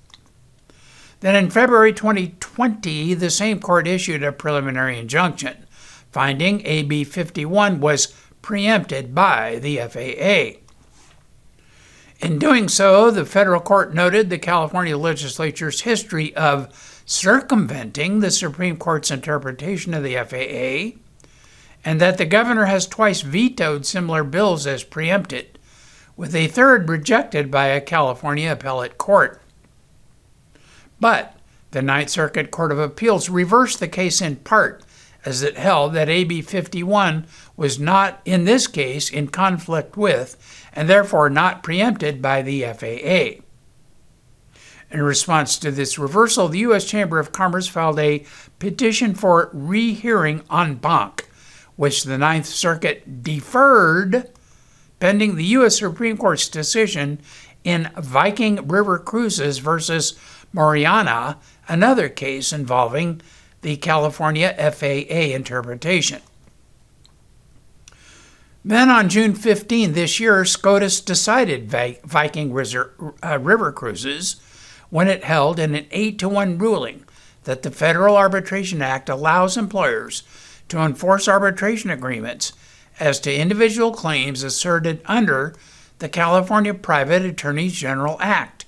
Then 1.21 1.37
in 1.37 1.51
February 1.51 1.93
2020, 1.93 3.15
the 3.15 3.31
same 3.31 3.61
court 3.61 3.87
issued 3.87 4.23
a 4.23 4.33
preliminary 4.33 4.99
injunction, 4.99 5.67
finding 6.11 6.67
AB 6.67 7.05
51 7.05 7.81
was 7.81 8.13
preempted 8.43 9.15
by 9.15 9.59
the 9.61 9.79
FAA. 9.79 10.62
In 12.23 12.39
doing 12.39 12.69
so, 12.69 13.11
the 13.11 13.27
federal 13.27 13.61
court 13.61 13.95
noted 13.95 14.31
the 14.31 14.39
California 14.39 14.97
legislature's 14.97 15.81
history 15.81 16.33
of 16.37 17.03
circumventing 17.05 18.21
the 18.21 18.31
Supreme 18.31 18.77
Court's 18.77 19.11
interpretation 19.11 19.93
of 19.93 20.05
the 20.05 20.15
FAA 20.15 20.97
and 21.85 22.01
that 22.01 22.19
the 22.19 22.25
governor 22.25 22.67
has 22.67 22.87
twice 22.87 23.23
vetoed 23.23 23.85
similar 23.85 24.23
bills 24.23 24.69
as 24.69 24.85
preempted, 24.85 25.59
with 26.17 26.33
a 26.37 26.47
third 26.47 26.89
rejected 26.89 27.51
by 27.51 27.67
a 27.67 27.81
California 27.81 28.53
appellate 28.53 28.99
court. 28.99 29.43
But 31.01 31.37
the 31.73 31.83
Ninth 31.83 32.11
Circuit 32.11 32.53
Court 32.53 32.71
of 32.71 32.79
Appeals 32.79 33.29
reversed 33.29 33.81
the 33.81 33.89
case 33.89 34.21
in 34.21 34.37
part, 34.37 34.85
as 35.25 35.43
it 35.43 35.57
held 35.57 35.95
that 35.95 36.09
AB 36.09 36.43
51 36.43 37.27
was 37.57 37.79
not, 37.79 38.21
in 38.25 38.45
this 38.45 38.67
case, 38.67 39.11
in 39.11 39.29
conflict 39.29 39.97
with, 39.97 40.37
and 40.73 40.89
therefore 40.89 41.29
not 41.29 41.63
preempted 41.63 42.23
by 42.23 42.43
the 42.43 42.63
FAA. 42.63 43.43
In 44.91 45.03
response 45.03 45.59
to 45.59 45.71
this 45.71 45.99
reversal, 45.99 46.49
the 46.49 46.61
U.S. 46.61 46.85
Chamber 46.85 47.19
of 47.19 47.33
Commerce 47.33 47.67
filed 47.67 47.99
a 47.99 48.25
petition 48.59 49.15
for 49.15 49.51
rehearing 49.53 50.43
en 50.51 50.75
banc 50.75 51.29
which 51.77 52.05
the 52.05 52.19
Ninth 52.19 52.47
Circuit 52.47 53.23
deferred 53.23 54.31
pending 55.01 55.35
the 55.35 55.45
U.S. 55.47 55.79
Supreme 55.79 56.17
Court's 56.17 56.49
decision 56.49 57.19
in 57.65 57.91
Viking 57.97 58.69
River 58.69 58.99
Cruises 58.99 59.59
versus 59.59 60.13
Moriana, 60.55 61.39
another 61.69 62.09
case 62.09 62.53
involving 62.53 63.21
the 63.63 63.77
California 63.79 64.55
FAA 64.73 65.35
interpretation. 65.35 66.21
Then 68.65 68.91
on 68.91 69.09
June 69.09 69.35
15 69.35 69.93
this 69.93 70.21
year, 70.21 70.45
SCOTUS 70.45 71.01
decided 71.01 71.69
Viking 71.69 72.57
uh, 72.57 73.39
River 73.39 73.73
Cruises 73.73 74.37
when 74.89 75.09
it 75.09 75.25
held 75.25 75.59
in 75.59 75.75
an 75.75 75.87
8 75.91 76.19
to 76.21 76.29
1 76.29 76.59
ruling 76.59 77.05
that 77.45 77.63
the 77.63 77.73
Federal 77.73 78.17
Arbitration 78.17 78.81
Act 78.81 79.09
allows 79.09 79.57
employers 79.57 80.23
to 80.69 80.79
enforce 80.79 81.27
arbitration 81.27 81.91
agreements 81.91 82.53
as 83.01 83.19
to 83.21 83.35
individual 83.35 83.93
claims 83.93 84.45
asserted 84.45 85.01
under 85.07 85.55
the 85.99 86.09
California 86.09 86.73
Private 86.73 87.23
Attorneys 87.23 87.73
General 87.73 88.17
Act. 88.21 88.65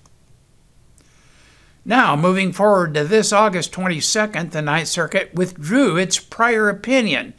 Now, 1.84 2.16
moving 2.16 2.52
forward 2.52 2.94
to 2.94 3.04
this 3.04 3.32
August 3.32 3.70
22nd, 3.72 4.50
the 4.50 4.62
Ninth 4.62 4.88
Circuit 4.88 5.34
withdrew 5.34 5.96
its 5.98 6.18
prior 6.18 6.68
opinion 6.68 7.34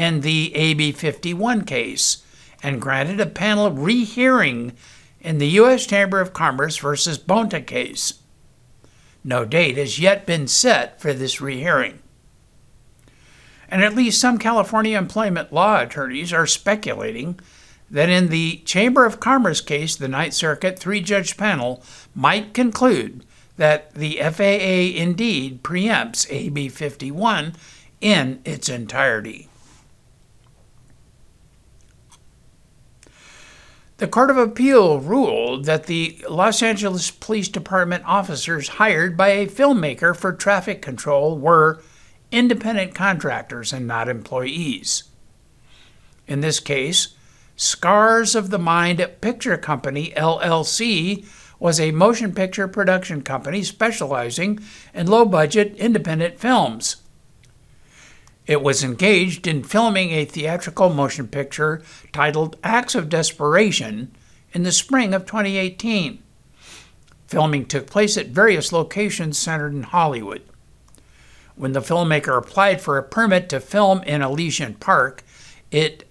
in 0.00 0.20
the 0.20 0.54
AB 0.54 0.92
51 0.92 1.64
case 1.64 2.24
and 2.62 2.80
granted 2.80 3.20
a 3.20 3.26
panel 3.26 3.70
rehearing 3.70 4.72
in 5.20 5.38
the 5.38 5.48
U.S. 5.48 5.86
Chamber 5.86 6.20
of 6.20 6.32
Commerce 6.32 6.76
versus 6.78 7.18
Bonta 7.18 7.64
case. 7.66 8.14
No 9.22 9.44
date 9.44 9.76
has 9.76 9.98
yet 9.98 10.26
been 10.26 10.48
set 10.48 11.00
for 11.00 11.12
this 11.12 11.40
rehearing 11.40 12.00
and 13.70 13.82
at 13.82 13.94
least 13.94 14.20
some 14.20 14.38
California 14.38 14.98
employment 14.98 15.52
law 15.52 15.80
attorneys 15.80 16.32
are 16.32 16.46
speculating 16.46 17.38
that 17.90 18.08
in 18.08 18.28
the 18.28 18.58
Chamber 18.64 19.04
of 19.04 19.20
Commerce 19.20 19.60
case, 19.60 19.96
the 19.96 20.08
Ninth 20.08 20.34
Circuit 20.34 20.78
three 20.78 21.00
judge 21.00 21.36
panel 21.36 21.82
might 22.14 22.54
conclude 22.54 23.24
that 23.56 23.94
the 23.94 24.18
FAA 24.20 24.98
indeed 25.00 25.62
preempts 25.62 26.26
AB 26.30 26.68
51 26.68 27.54
in 28.00 28.40
its 28.44 28.68
entirety. 28.68 29.49
The 34.00 34.08
Court 34.08 34.30
of 34.30 34.38
Appeal 34.38 34.98
ruled 34.98 35.66
that 35.66 35.84
the 35.84 36.24
Los 36.26 36.62
Angeles 36.62 37.10
Police 37.10 37.50
Department 37.50 38.02
officers 38.06 38.68
hired 38.80 39.14
by 39.14 39.28
a 39.28 39.46
filmmaker 39.46 40.16
for 40.16 40.32
traffic 40.32 40.80
control 40.80 41.36
were 41.36 41.82
independent 42.32 42.94
contractors 42.94 43.74
and 43.74 43.86
not 43.86 44.08
employees. 44.08 45.02
In 46.26 46.40
this 46.40 46.60
case, 46.60 47.08
Scars 47.56 48.34
of 48.34 48.48
the 48.48 48.58
Mind 48.58 49.06
Picture 49.20 49.58
Company, 49.58 50.14
LLC, 50.16 51.26
was 51.58 51.78
a 51.78 51.90
motion 51.90 52.32
picture 52.32 52.68
production 52.68 53.20
company 53.20 53.62
specializing 53.62 54.60
in 54.94 55.08
low 55.08 55.26
budget 55.26 55.76
independent 55.76 56.40
films. 56.40 56.99
It 58.50 58.62
was 58.62 58.82
engaged 58.82 59.46
in 59.46 59.62
filming 59.62 60.10
a 60.10 60.24
theatrical 60.24 60.90
motion 60.90 61.28
picture 61.28 61.82
titled 62.12 62.56
Acts 62.64 62.96
of 62.96 63.08
Desperation 63.08 64.10
in 64.52 64.64
the 64.64 64.72
spring 64.72 65.14
of 65.14 65.24
2018. 65.24 66.20
Filming 67.28 67.64
took 67.64 67.86
place 67.86 68.16
at 68.16 68.30
various 68.30 68.72
locations 68.72 69.38
centered 69.38 69.72
in 69.72 69.84
Hollywood. 69.84 70.42
When 71.54 71.74
the 71.74 71.80
filmmaker 71.80 72.36
applied 72.36 72.80
for 72.80 72.98
a 72.98 73.04
permit 73.04 73.48
to 73.50 73.60
film 73.60 74.02
in 74.02 74.20
Elysian 74.20 74.74
Park, 74.74 75.22
it 75.70 76.08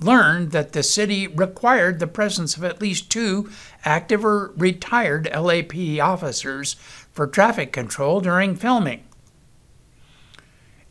learned 0.00 0.50
that 0.50 0.72
the 0.72 0.82
city 0.82 1.28
required 1.28 1.98
the 1.98 2.06
presence 2.06 2.58
of 2.58 2.64
at 2.64 2.82
least 2.82 3.10
two 3.10 3.50
active 3.86 4.22
or 4.22 4.52
retired 4.54 5.30
LAPD 5.32 5.98
officers 5.98 6.74
for 7.10 7.26
traffic 7.26 7.72
control 7.72 8.20
during 8.20 8.54
filming. 8.54 9.02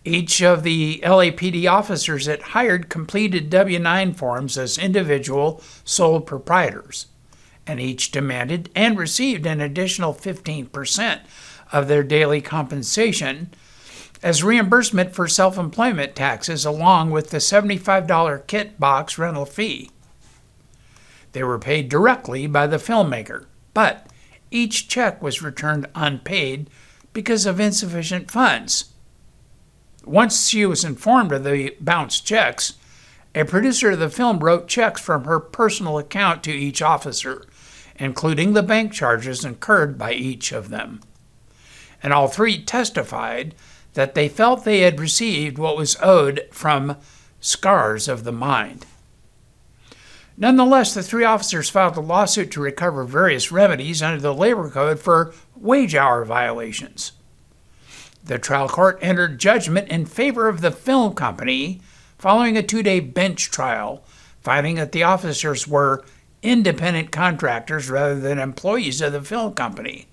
Each 0.06 0.42
of 0.42 0.64
the 0.64 1.02
LAPD 1.04 1.70
officers 1.70 2.28
it 2.28 2.42
hired 2.42 2.90
completed 2.90 3.50
W 3.50 3.80
9 3.80 4.14
forms 4.14 4.58
as 4.58 4.78
individual 4.78 5.62
sole 5.84 6.22
proprietors, 6.22 7.08
and 7.68 7.80
each 7.82 8.12
demanded 8.12 8.70
and 8.76 8.98
received 8.98 9.46
an 9.46 9.60
additional 9.60 10.14
15% 10.14 11.22
of 11.72 11.88
their 11.88 12.04
daily 12.04 12.42
compensation 12.42 13.54
as 14.24 14.44
reimbursement 14.44 15.14
for 15.14 15.28
self 15.28 15.58
employment 15.58 16.16
taxes, 16.16 16.66
along 16.66 17.12
with 17.12 17.30
the 17.30 17.38
$75 17.38 18.48
kit 18.48 18.80
box 18.80 19.18
rental 19.18 19.46
fee. 19.46 19.92
They 21.34 21.44
were 21.44 21.60
paid 21.60 21.90
directly 21.90 22.48
by 22.48 22.68
the 22.68 22.78
filmmaker, 22.78 23.46
but 23.74 24.08
each 24.50 24.88
check 24.88 25.22
was 25.22 25.42
returned 25.42 25.88
unpaid 25.94 26.70
because 27.14 27.46
of 27.46 27.60
insufficient 27.60 28.32
funds. 28.32 28.86
Once 30.10 30.48
she 30.48 30.66
was 30.66 30.84
informed 30.84 31.32
of 31.32 31.44
the 31.44 31.78
bounced 31.80 32.26
checks, 32.26 32.74
a 33.36 33.46
producer 33.46 33.92
of 33.92 34.00
the 34.00 34.10
film 34.10 34.40
wrote 34.40 34.68
checks 34.68 35.00
from 35.00 35.26
her 35.26 35.40
personal 35.40 36.00
account 36.00 36.44
to 36.44 36.52
each 36.52 36.82
officer, 36.82 37.46
including 37.98 38.54
the 38.54 38.64
bank 38.64 38.92
charges 38.92 39.46
incurred 39.46 40.00
by 40.00 40.12
each 40.12 40.52
of 40.52 40.70
them. 40.70 41.00
And 42.02 42.12
all 42.12 42.28
three 42.28 42.60
testified 42.60 43.54
that 43.94 44.16
they 44.16 44.28
felt 44.28 44.64
they 44.64 44.80
had 44.80 45.00
received 45.00 45.60
what 45.60 45.78
was 45.78 45.96
owed 46.02 46.42
from 46.52 46.98
scars 47.40 48.08
of 48.08 48.24
the 48.24 48.32
mind. 48.32 48.88
Nonetheless, 50.36 50.96
the 50.96 51.04
three 51.04 51.24
officers 51.24 51.70
filed 51.70 51.98
a 51.98 52.02
lawsuit 52.02 52.50
to 52.50 52.62
recover 52.62 53.04
various 53.04 53.52
remedies 53.52 54.02
under 54.02 54.20
the 54.20 54.34
Labor 54.34 54.72
Code 54.72 55.00
for 55.00 55.36
wage 55.56 55.94
hour 55.94 56.26
violations. 56.26 57.12
The 58.24 58.38
trial 58.38 58.70
court 58.70 59.00
entered 59.02 59.40
judgment 59.40 59.90
in 59.90 60.06
favor 60.06 60.48
of 60.48 60.62
the 60.62 60.72
film 60.72 61.14
company 61.14 61.82
following 62.18 62.58
a 62.58 62.64
two 62.64 62.84
day 62.84 63.00
bench 63.00 63.50
trial, 63.50 64.04
finding 64.42 64.76
that 64.76 64.92
the 64.92 65.04
officers 65.04 65.68
were 65.68 66.04
independent 66.42 67.12
contractors 67.12 67.90
rather 67.90 68.20
than 68.20 68.40
employees 68.40 69.02
of 69.02 69.14
the 69.14 69.22
film 69.22 69.54
company 69.54 70.08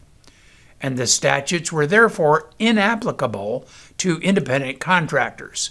and 0.80 0.96
the 0.96 1.06
statutes 1.06 1.72
were 1.72 1.86
therefore 1.86 2.50
inapplicable 2.58 3.66
to 3.98 4.18
independent 4.18 4.80
contractors. 4.80 5.70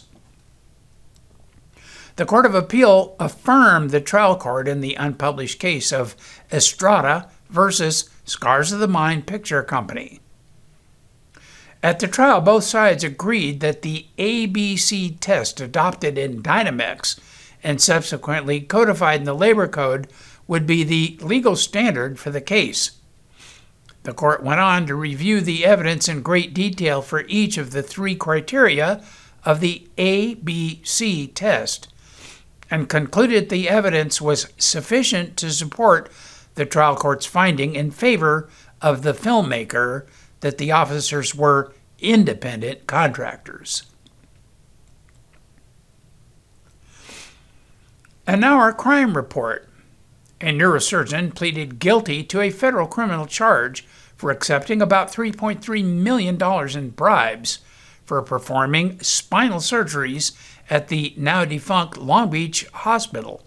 The 2.15 2.25
Court 2.25 2.45
of 2.45 2.55
Appeal 2.55 3.15
affirmed 3.19 3.91
the 3.91 3.99
trial 3.99 4.37
court 4.37 4.67
in 4.67 4.79
the 4.79 4.95
unpublished 4.95 5.59
case 5.59 5.91
of 5.91 6.15
Estrada 6.51 7.29
versus 7.49 8.09
Scars 8.23 8.71
of 8.71 8.79
the 8.79 8.87
Mind 8.87 9.27
Picture 9.27 9.63
Company. 9.63 10.21
At 11.85 11.99
the 11.99 12.07
trial, 12.07 12.41
both 12.41 12.63
sides 12.63 13.03
agreed 13.03 13.59
that 13.59 13.83
the 13.83 14.07
ABC 14.17 15.19
test 15.19 15.61
adopted 15.61 16.17
in 16.17 16.41
Dynamex 16.41 17.19
and 17.63 17.79
subsequently 17.79 18.59
codified 18.59 19.19
in 19.19 19.25
the 19.25 19.35
Labor 19.35 19.67
Code 19.67 20.07
would 20.47 20.65
be 20.65 20.83
the 20.83 21.15
legal 21.21 21.55
standard 21.55 22.17
for 22.17 22.31
the 22.31 22.41
case. 22.41 22.93
The 24.01 24.15
court 24.15 24.41
went 24.41 24.59
on 24.59 24.87
to 24.87 24.95
review 24.95 25.41
the 25.41 25.63
evidence 25.63 26.09
in 26.09 26.23
great 26.23 26.55
detail 26.55 27.03
for 27.03 27.23
each 27.27 27.55
of 27.55 27.69
the 27.69 27.83
three 27.83 28.15
criteria 28.15 29.03
of 29.43 29.59
the 29.59 29.87
ABC 29.95 31.35
test 31.35 31.93
and 32.71 32.89
concluded 32.89 33.49
the 33.49 33.69
evidence 33.69 34.19
was 34.19 34.51
sufficient 34.57 35.37
to 35.37 35.51
support 35.51 36.11
the 36.55 36.65
trial 36.65 36.95
court's 36.95 37.27
finding 37.27 37.75
in 37.75 37.91
favor 37.91 38.49
of 38.81 39.03
the 39.03 39.13
filmmaker 39.13 40.07
that 40.39 40.57
the 40.57 40.71
officers 40.71 41.33
were 41.33 41.73
independent 42.05 42.87
contractors. 42.87 43.83
And 48.27 48.41
now 48.41 48.57
our 48.57 48.73
crime 48.73 49.15
report. 49.15 49.69
A 50.41 50.45
neurosurgeon 50.45 51.33
pleaded 51.33 51.79
guilty 51.79 52.23
to 52.23 52.41
a 52.41 52.49
federal 52.49 52.87
criminal 52.87 53.25
charge 53.25 53.85
for 54.15 54.31
accepting 54.31 54.81
about 54.81 55.11
$3.3 55.11 55.83
million 55.83 56.77
in 56.77 56.89
bribes 56.91 57.59
for 58.03 58.21
performing 58.21 58.99
spinal 59.01 59.59
surgeries 59.59 60.35
at 60.69 60.87
the 60.87 61.13
now 61.17 61.45
defunct 61.45 61.97
Long 61.97 62.29
Beach 62.29 62.65
Hospital, 62.73 63.45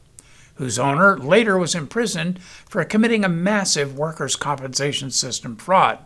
whose 0.55 0.79
owner 0.79 1.19
later 1.19 1.59
was 1.59 1.75
imprisoned 1.75 2.43
for 2.43 2.85
committing 2.85 3.25
a 3.25 3.29
massive 3.29 3.97
workers' 3.97 4.37
compensation 4.37 5.11
system 5.11 5.57
fraud. 5.57 5.99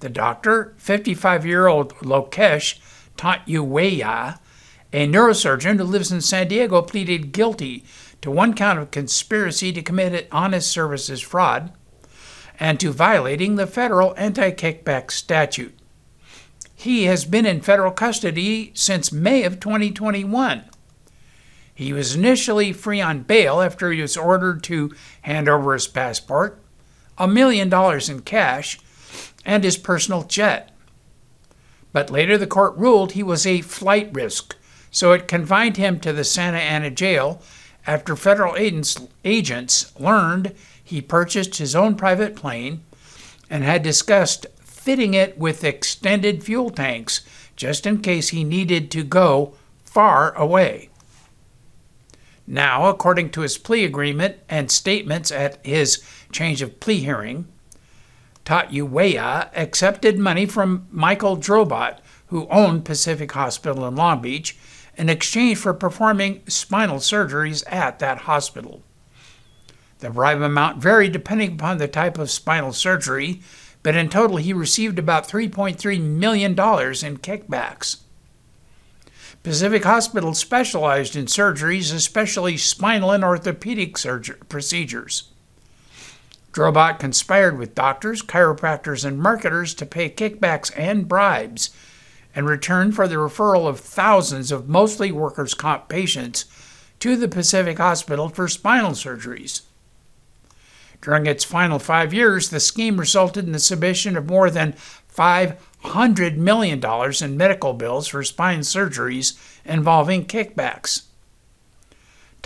The 0.00 0.08
doctor, 0.10 0.74
55 0.76 1.46
year 1.46 1.66
old 1.66 1.94
Lokesh 1.96 2.78
Tantuwaya, 3.16 4.38
a 4.92 5.06
neurosurgeon 5.06 5.78
who 5.78 5.84
lives 5.84 6.12
in 6.12 6.20
San 6.20 6.48
Diego, 6.48 6.82
pleaded 6.82 7.32
guilty 7.32 7.84
to 8.20 8.30
one 8.30 8.54
count 8.54 8.78
of 8.78 8.90
conspiracy 8.90 9.72
to 9.72 9.82
commit 9.82 10.28
honest 10.30 10.70
services 10.70 11.20
fraud 11.20 11.72
and 12.58 12.78
to 12.80 12.92
violating 12.92 13.56
the 13.56 13.66
federal 13.66 14.14
anti 14.16 14.50
kickback 14.50 15.10
statute. 15.10 15.76
He 16.74 17.04
has 17.04 17.24
been 17.24 17.46
in 17.46 17.62
federal 17.62 17.90
custody 17.90 18.70
since 18.74 19.10
May 19.10 19.44
of 19.44 19.60
2021. 19.60 20.64
He 21.74 21.92
was 21.92 22.14
initially 22.14 22.72
free 22.72 23.00
on 23.00 23.22
bail 23.22 23.60
after 23.60 23.90
he 23.90 24.00
was 24.00 24.16
ordered 24.16 24.62
to 24.64 24.94
hand 25.22 25.48
over 25.48 25.72
his 25.72 25.86
passport, 25.86 26.62
a 27.18 27.26
million 27.26 27.68
dollars 27.68 28.08
in 28.08 28.20
cash, 28.20 28.78
and 29.44 29.64
his 29.64 29.76
personal 29.76 30.22
jet. 30.22 30.70
But 31.92 32.10
later 32.10 32.36
the 32.36 32.46
court 32.46 32.76
ruled 32.76 33.12
he 33.12 33.22
was 33.22 33.46
a 33.46 33.62
flight 33.62 34.10
risk, 34.12 34.56
so 34.90 35.12
it 35.12 35.28
confined 35.28 35.76
him 35.76 36.00
to 36.00 36.12
the 36.12 36.24
Santa 36.24 36.58
Ana 36.58 36.90
jail 36.90 37.40
after 37.86 38.16
federal 38.16 38.56
agents, 38.56 39.98
learned 39.98 40.54
he 40.82 41.00
purchased 41.00 41.56
his 41.56 41.74
own 41.74 41.94
private 41.94 42.34
plane 42.34 42.82
and 43.48 43.62
had 43.62 43.82
discussed 43.82 44.46
fitting 44.60 45.14
it 45.14 45.38
with 45.38 45.64
extended 45.64 46.42
fuel 46.42 46.70
tanks 46.70 47.22
just 47.56 47.86
in 47.86 48.00
case 48.00 48.28
he 48.28 48.44
needed 48.44 48.90
to 48.90 49.02
go 49.02 49.54
far 49.84 50.34
away. 50.34 50.88
Now, 52.46 52.88
according 52.88 53.30
to 53.30 53.40
his 53.40 53.58
plea 53.58 53.84
agreement 53.84 54.36
and 54.48 54.70
statements 54.70 55.32
at 55.32 55.64
his 55.64 56.02
change 56.30 56.62
of 56.62 56.78
plea 56.78 57.00
hearing, 57.00 57.48
Tatueya 58.46 59.50
accepted 59.54 60.18
money 60.18 60.46
from 60.46 60.86
Michael 60.92 61.36
Drobot, 61.36 61.98
who 62.28 62.46
owned 62.48 62.84
Pacific 62.84 63.32
Hospital 63.32 63.86
in 63.86 63.96
Long 63.96 64.22
Beach, 64.22 64.56
in 64.96 65.08
exchange 65.08 65.58
for 65.58 65.74
performing 65.74 66.42
spinal 66.46 66.98
surgeries 66.98 67.64
at 67.70 67.98
that 67.98 68.18
hospital. 68.18 68.82
The 69.98 70.10
bribe 70.10 70.40
amount 70.40 70.78
varied 70.78 71.12
depending 71.12 71.54
upon 71.54 71.78
the 71.78 71.88
type 71.88 72.18
of 72.18 72.30
spinal 72.30 72.72
surgery, 72.72 73.42
but 73.82 73.96
in 73.96 74.08
total 74.08 74.36
he 74.36 74.52
received 74.52 74.98
about 74.98 75.28
$3.3 75.28 76.00
million 76.00 76.52
in 76.52 76.56
kickbacks. 76.56 77.98
Pacific 79.42 79.84
Hospital 79.84 80.34
specialized 80.34 81.16
in 81.16 81.26
surgeries, 81.26 81.92
especially 81.92 82.56
spinal 82.56 83.10
and 83.10 83.24
orthopedic 83.24 83.96
procedures. 84.48 85.32
Drobot 86.56 86.98
conspired 86.98 87.58
with 87.58 87.74
doctors, 87.74 88.22
chiropractors, 88.22 89.04
and 89.04 89.20
marketers 89.20 89.74
to 89.74 89.84
pay 89.84 90.08
kickbacks 90.08 90.72
and 90.74 91.06
bribes 91.06 91.68
in 92.34 92.46
return 92.46 92.92
for 92.92 93.06
the 93.06 93.16
referral 93.16 93.68
of 93.68 93.78
thousands 93.78 94.50
of 94.50 94.66
mostly 94.66 95.12
workers' 95.12 95.52
comp 95.52 95.90
patients 95.90 96.46
to 96.98 97.14
the 97.14 97.28
Pacific 97.28 97.76
Hospital 97.76 98.30
for 98.30 98.48
spinal 98.48 98.92
surgeries. 98.92 99.64
During 101.02 101.26
its 101.26 101.44
final 101.44 101.78
five 101.78 102.14
years, 102.14 102.48
the 102.48 102.58
scheme 102.58 102.98
resulted 102.98 103.44
in 103.44 103.52
the 103.52 103.58
submission 103.58 104.16
of 104.16 104.26
more 104.26 104.48
than 104.48 104.76
$500 105.14 106.36
million 106.36 106.82
in 107.20 107.36
medical 107.36 107.74
bills 107.74 108.08
for 108.08 108.24
spine 108.24 108.60
surgeries 108.60 109.38
involving 109.66 110.24
kickbacks. 110.24 111.05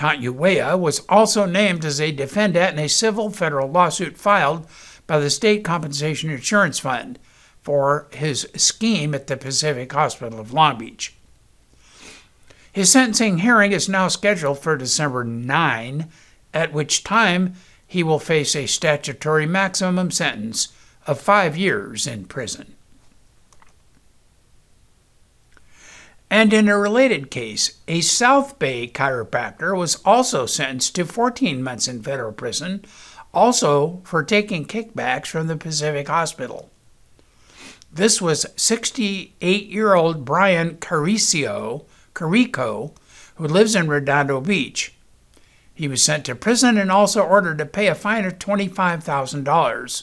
Tantuwaya 0.01 0.79
was 0.79 1.01
also 1.11 1.45
named 1.45 1.85
as 1.85 2.01
a 2.01 2.11
defendant 2.11 2.79
in 2.79 2.85
a 2.85 2.89
civil 2.89 3.29
federal 3.29 3.71
lawsuit 3.71 4.17
filed 4.17 4.67
by 5.07 5.19
the 5.19 5.29
State 5.29 5.63
Compensation 5.63 6.31
Insurance 6.31 6.79
Fund 6.79 7.19
for 7.61 8.09
his 8.11 8.49
scheme 8.57 9.15
at 9.15 9.27
the 9.27 9.37
Pacific 9.37 9.93
Hospital 9.93 10.41
of 10.41 10.55
Long 10.55 10.79
Beach. 10.79 11.15
His 12.73 12.91
sentencing 12.91 13.39
hearing 13.39 13.73
is 13.73 13.91
now 13.91 14.09
scheduled 14.09 14.61
for 14.61 14.75
December 14.75 15.23
9, 15.23 16.09
at 16.55 16.73
which 16.73 17.05
time 17.05 17.53
he 17.87 18.03
will 18.03 18.19
face 18.19 18.57
a 18.57 18.65
statutory 18.65 19.45
maximum 19.45 20.11
sentence 20.11 20.69
of 21.07 21.21
five 21.21 21.59
years 21.59 22.07
in 22.07 22.25
prison. 22.25 22.75
And 26.31 26.53
in 26.53 26.69
a 26.69 26.79
related 26.79 27.31
case, 27.31 27.81
a 27.89 28.01
South 28.01 28.59
Bay 28.61 28.87
chiropractor 28.87 29.77
was 29.77 30.01
also 30.05 30.47
sentenced 30.47 30.95
to 30.95 31.05
14 31.05 31.61
months 31.61 31.89
in 31.89 32.03
federal 32.03 32.33
prison, 32.33 32.85
also 33.35 34.01
for 34.05 34.23
taking 34.23 34.65
kickbacks 34.65 35.27
from 35.27 35.49
the 35.49 35.57
Pacific 35.57 36.07
Hospital. 36.07 36.71
This 37.93 38.23
was 38.23 38.47
68 38.55 39.67
year 39.67 39.95
old 39.95 40.25
Brian 40.25 40.77
Caricio, 40.77 41.85
Carrico, 42.15 42.95
who 43.35 43.49
lives 43.49 43.75
in 43.75 43.89
Redondo 43.89 44.41
Beach. 44.41 44.95
He 45.75 45.89
was 45.89 46.03
sent 46.03 46.27
to 46.27 46.37
prison 46.37 46.79
and 46.79 46.93
also 46.93 47.23
ordered 47.23 47.59
to 47.59 47.67
pay 47.67 47.89
a 47.89 47.95
fine 47.97 48.25
of 48.25 48.39
$25,000. 48.39 50.03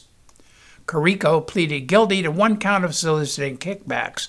Carrico 0.86 1.40
pleaded 1.40 1.86
guilty 1.86 2.22
to 2.22 2.30
one 2.30 2.58
count 2.58 2.84
of 2.84 2.94
soliciting 2.94 3.56
kickbacks 3.56 4.28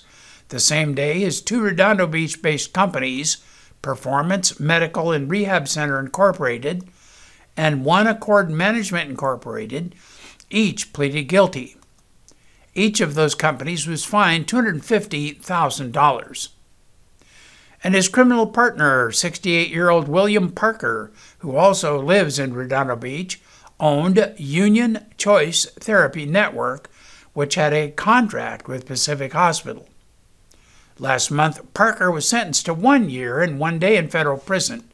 the 0.50 0.60
same 0.60 0.94
day 0.94 1.24
as 1.24 1.40
two 1.40 1.62
Redondo 1.62 2.06
Beach 2.06 2.42
based 2.42 2.72
companies, 2.72 3.38
Performance 3.82 4.60
Medical 4.60 5.10
and 5.10 5.30
Rehab 5.30 5.66
Center 5.66 5.98
Incorporated 5.98 6.84
and 7.56 7.84
One 7.84 8.06
Accord 8.06 8.50
Management 8.50 9.10
Incorporated, 9.10 9.94
each 10.50 10.92
pleaded 10.92 11.24
guilty. 11.24 11.76
Each 12.74 13.00
of 13.00 13.14
those 13.14 13.34
companies 13.34 13.86
was 13.86 14.04
fined 14.04 14.46
$250,000. 14.46 16.48
And 17.82 17.94
his 17.94 18.08
criminal 18.08 18.46
partner, 18.46 19.10
68 19.10 19.70
year 19.70 19.90
old 19.90 20.08
William 20.08 20.52
Parker, 20.52 21.10
who 21.38 21.56
also 21.56 22.00
lives 22.00 22.38
in 22.38 22.54
Redondo 22.54 22.96
Beach, 22.96 23.40
owned 23.78 24.34
Union 24.36 25.06
Choice 25.16 25.64
Therapy 25.64 26.26
Network, 26.26 26.90
which 27.32 27.54
had 27.54 27.72
a 27.72 27.90
contract 27.90 28.68
with 28.68 28.86
Pacific 28.86 29.32
Hospital. 29.32 29.88
Last 31.00 31.30
month, 31.30 31.72
Parker 31.72 32.10
was 32.10 32.28
sentenced 32.28 32.66
to 32.66 32.74
one 32.74 33.08
year 33.08 33.40
and 33.40 33.58
one 33.58 33.78
day 33.78 33.96
in 33.96 34.10
federal 34.10 34.36
prison 34.36 34.84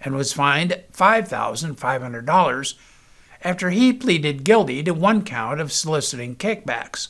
and 0.00 0.14
was 0.14 0.32
fined 0.32 0.80
$5,500 0.92 2.74
after 3.42 3.70
he 3.70 3.92
pleaded 3.92 4.44
guilty 4.44 4.84
to 4.84 4.94
one 4.94 5.24
count 5.24 5.60
of 5.60 5.72
soliciting 5.72 6.36
kickbacks. 6.36 7.08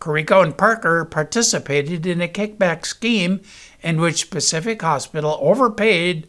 Carrico 0.00 0.42
and 0.42 0.58
Parker 0.58 1.06
participated 1.06 2.04
in 2.04 2.20
a 2.20 2.28
kickback 2.28 2.84
scheme 2.84 3.40
in 3.82 4.02
which 4.02 4.28
Pacific 4.28 4.82
Hospital 4.82 5.38
overpaid 5.40 6.26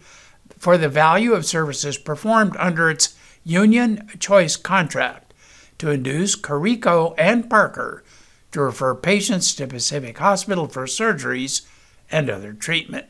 for 0.58 0.78
the 0.78 0.88
value 0.88 1.34
of 1.34 1.46
services 1.46 1.98
performed 1.98 2.56
under 2.58 2.90
its 2.90 3.18
Union 3.44 4.10
Choice 4.20 4.56
contract 4.56 5.34
to 5.78 5.92
induce 5.92 6.36
Carrico 6.36 7.14
and 7.18 7.50
Parker 7.50 8.05
to 8.56 8.62
refer 8.62 8.96
patients 8.96 9.54
to 9.54 9.68
Pacific 9.68 10.18
Hospital 10.18 10.70
for 10.70 10.86
surgeries 10.86 11.64
and 12.10 12.30
other 12.30 12.54
treatment. 12.54 13.06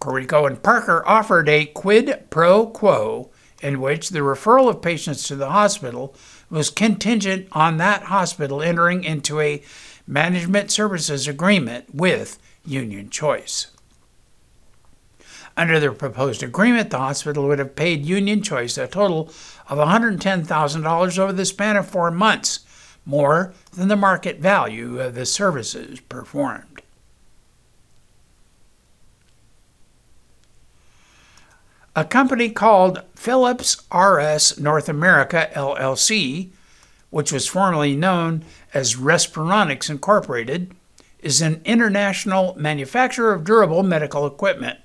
Corico 0.00 0.48
and 0.48 0.60
Parker 0.60 1.06
offered 1.06 1.48
a 1.48 1.66
quid 1.66 2.24
pro 2.28 2.66
quo 2.66 3.30
in 3.62 3.80
which 3.80 4.08
the 4.08 4.18
referral 4.18 4.68
of 4.68 4.82
patients 4.82 5.28
to 5.28 5.36
the 5.36 5.50
hospital 5.50 6.16
was 6.50 6.70
contingent 6.70 7.46
on 7.52 7.76
that 7.76 8.04
hospital 8.04 8.62
entering 8.62 9.04
into 9.04 9.40
a 9.40 9.62
management 10.08 10.72
services 10.72 11.28
agreement 11.28 11.94
with 11.94 12.36
Union 12.64 13.08
Choice. 13.08 13.68
Under 15.56 15.78
the 15.78 15.92
proposed 15.92 16.42
agreement, 16.42 16.90
the 16.90 16.98
hospital 16.98 17.46
would 17.46 17.60
have 17.60 17.76
paid 17.76 18.04
Union 18.04 18.42
Choice 18.42 18.76
a 18.76 18.88
total 18.88 19.28
of 19.68 19.78
$110,000 19.78 21.18
over 21.18 21.32
the 21.32 21.44
span 21.44 21.76
of 21.76 21.88
four 21.88 22.10
months, 22.10 22.60
more 23.08 23.54
than 23.72 23.88
the 23.88 23.96
market 23.96 24.38
value 24.38 25.00
of 25.00 25.14
the 25.14 25.24
services 25.24 25.98
performed. 25.98 26.82
A 31.96 32.04
company 32.04 32.50
called 32.50 33.02
Philips 33.16 33.82
RS 33.92 34.60
North 34.60 34.88
America 34.88 35.50
LLC, 35.54 36.50
which 37.10 37.32
was 37.32 37.48
formerly 37.48 37.96
known 37.96 38.44
as 38.72 38.94
Respironics 38.94 39.90
Incorporated, 39.90 40.72
is 41.20 41.40
an 41.40 41.62
international 41.64 42.54
manufacturer 42.58 43.32
of 43.32 43.42
durable 43.42 43.82
medical 43.82 44.26
equipment. 44.26 44.78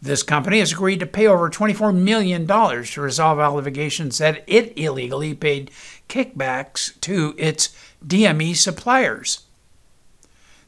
This 0.00 0.22
company 0.22 0.58
has 0.58 0.72
agreed 0.72 1.00
to 1.00 1.06
pay 1.06 1.26
over 1.26 1.48
$24 1.48 1.94
million 1.94 2.46
to 2.46 3.00
resolve 3.00 3.38
allegations 3.38 4.18
that 4.18 4.44
it 4.46 4.76
illegally 4.76 5.34
paid 5.34 5.70
kickbacks 6.08 7.00
to 7.00 7.34
its 7.38 7.74
DME 8.06 8.56
suppliers. 8.56 9.40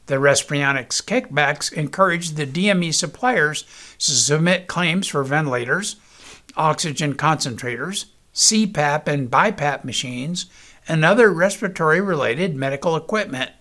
The 0.07 0.15
Respironics 0.15 1.03
kickbacks 1.03 1.71
encouraged 1.71 2.35
the 2.35 2.47
DME 2.47 2.93
suppliers 2.95 3.63
to 3.99 4.11
submit 4.11 4.67
claims 4.67 5.07
for 5.07 5.23
ventilators, 5.23 5.97
oxygen 6.57 7.13
concentrators, 7.13 8.05
CPAP 8.33 9.07
and 9.07 9.29
BiPAP 9.29 9.83
machines, 9.83 10.47
and 10.87 11.05
other 11.05 11.31
respiratory 11.31 12.01
related 12.01 12.55
medical 12.55 12.95
equipment. 12.95 13.51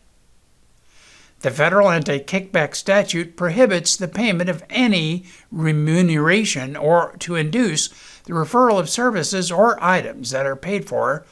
The 1.41 1.51
federal 1.53 1.89
anti 1.91 2.19
kickback 2.19 2.75
statute 2.75 3.37
prohibits 3.37 3.97
the 3.97 4.09
payment 4.09 4.51
of 4.51 4.65
any 4.69 5.25
remuneration 5.53 6.77
or 6.77 7.15
to 7.21 7.37
induce 7.37 7.89
the 8.25 8.33
referral 8.33 8.81
of 8.81 8.91
services 8.91 9.53
or 9.53 9.83
items 9.83 10.31
that 10.31 10.47
are 10.47 10.57
paid 10.57 10.89
for 10.89 11.25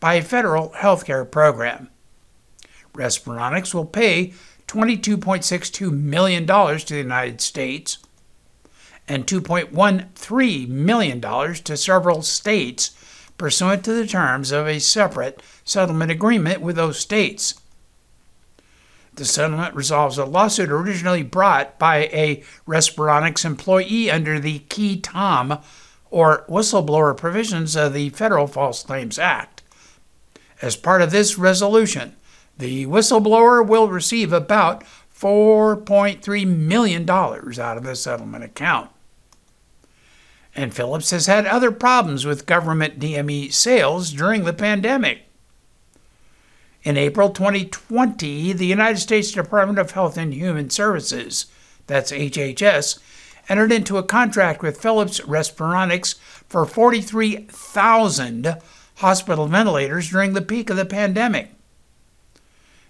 by 0.00 0.14
a 0.14 0.22
federal 0.22 0.70
health 0.70 1.06
care 1.06 1.24
program. 1.24 1.88
Respironics 2.94 3.72
will 3.72 3.84
pay 3.84 4.34
$22.62 4.66 5.92
million 5.92 6.46
to 6.46 6.84
the 6.88 6.96
United 6.96 7.40
States 7.40 7.98
and 9.06 9.26
$2.13 9.26 10.68
million 10.68 11.20
to 11.20 11.76
several 11.76 12.22
states 12.22 12.90
pursuant 13.38 13.84
to 13.84 13.92
the 13.92 14.06
terms 14.06 14.50
of 14.50 14.66
a 14.66 14.78
separate 14.78 15.42
settlement 15.64 16.10
agreement 16.10 16.60
with 16.60 16.76
those 16.76 16.98
states. 16.98 17.61
The 19.14 19.24
settlement 19.24 19.74
resolves 19.74 20.16
a 20.16 20.24
lawsuit 20.24 20.70
originally 20.70 21.22
brought 21.22 21.78
by 21.78 22.04
a 22.12 22.42
Respironics 22.66 23.44
employee 23.44 24.10
under 24.10 24.38
the 24.38 24.60
qui 24.70 25.00
tam 25.00 25.58
or 26.10 26.44
whistleblower 26.48 27.16
provisions 27.16 27.76
of 27.76 27.92
the 27.92 28.08
Federal 28.10 28.46
False 28.46 28.82
Claims 28.82 29.18
Act. 29.18 29.62
As 30.62 30.76
part 30.76 31.02
of 31.02 31.10
this 31.10 31.36
resolution, 31.36 32.16
the 32.56 32.86
whistleblower 32.86 33.66
will 33.66 33.88
receive 33.88 34.32
about 34.32 34.84
$4.3 35.14 36.46
million 36.46 37.08
out 37.08 37.76
of 37.76 37.84
the 37.84 37.96
settlement 37.96 38.44
account. 38.44 38.90
And 40.54 40.74
Philips 40.74 41.10
has 41.10 41.26
had 41.26 41.46
other 41.46 41.70
problems 41.70 42.26
with 42.26 42.46
government 42.46 42.98
DME 42.98 43.52
sales 43.52 44.12
during 44.12 44.44
the 44.44 44.52
pandemic. 44.52 45.22
In 46.84 46.96
April 46.96 47.30
2020, 47.30 48.52
the 48.54 48.66
United 48.66 48.98
States 48.98 49.30
Department 49.30 49.78
of 49.78 49.92
Health 49.92 50.16
and 50.16 50.34
Human 50.34 50.68
Services, 50.68 51.46
that's 51.86 52.10
HHS, 52.10 52.98
entered 53.48 53.70
into 53.70 53.98
a 53.98 54.02
contract 54.02 54.62
with 54.62 54.80
Philips 54.80 55.20
Respironics 55.20 56.16
for 56.48 56.66
43,000 56.66 58.56
hospital 58.96 59.46
ventilators 59.46 60.10
during 60.10 60.32
the 60.32 60.42
peak 60.42 60.70
of 60.70 60.76
the 60.76 60.84
pandemic. 60.84 61.52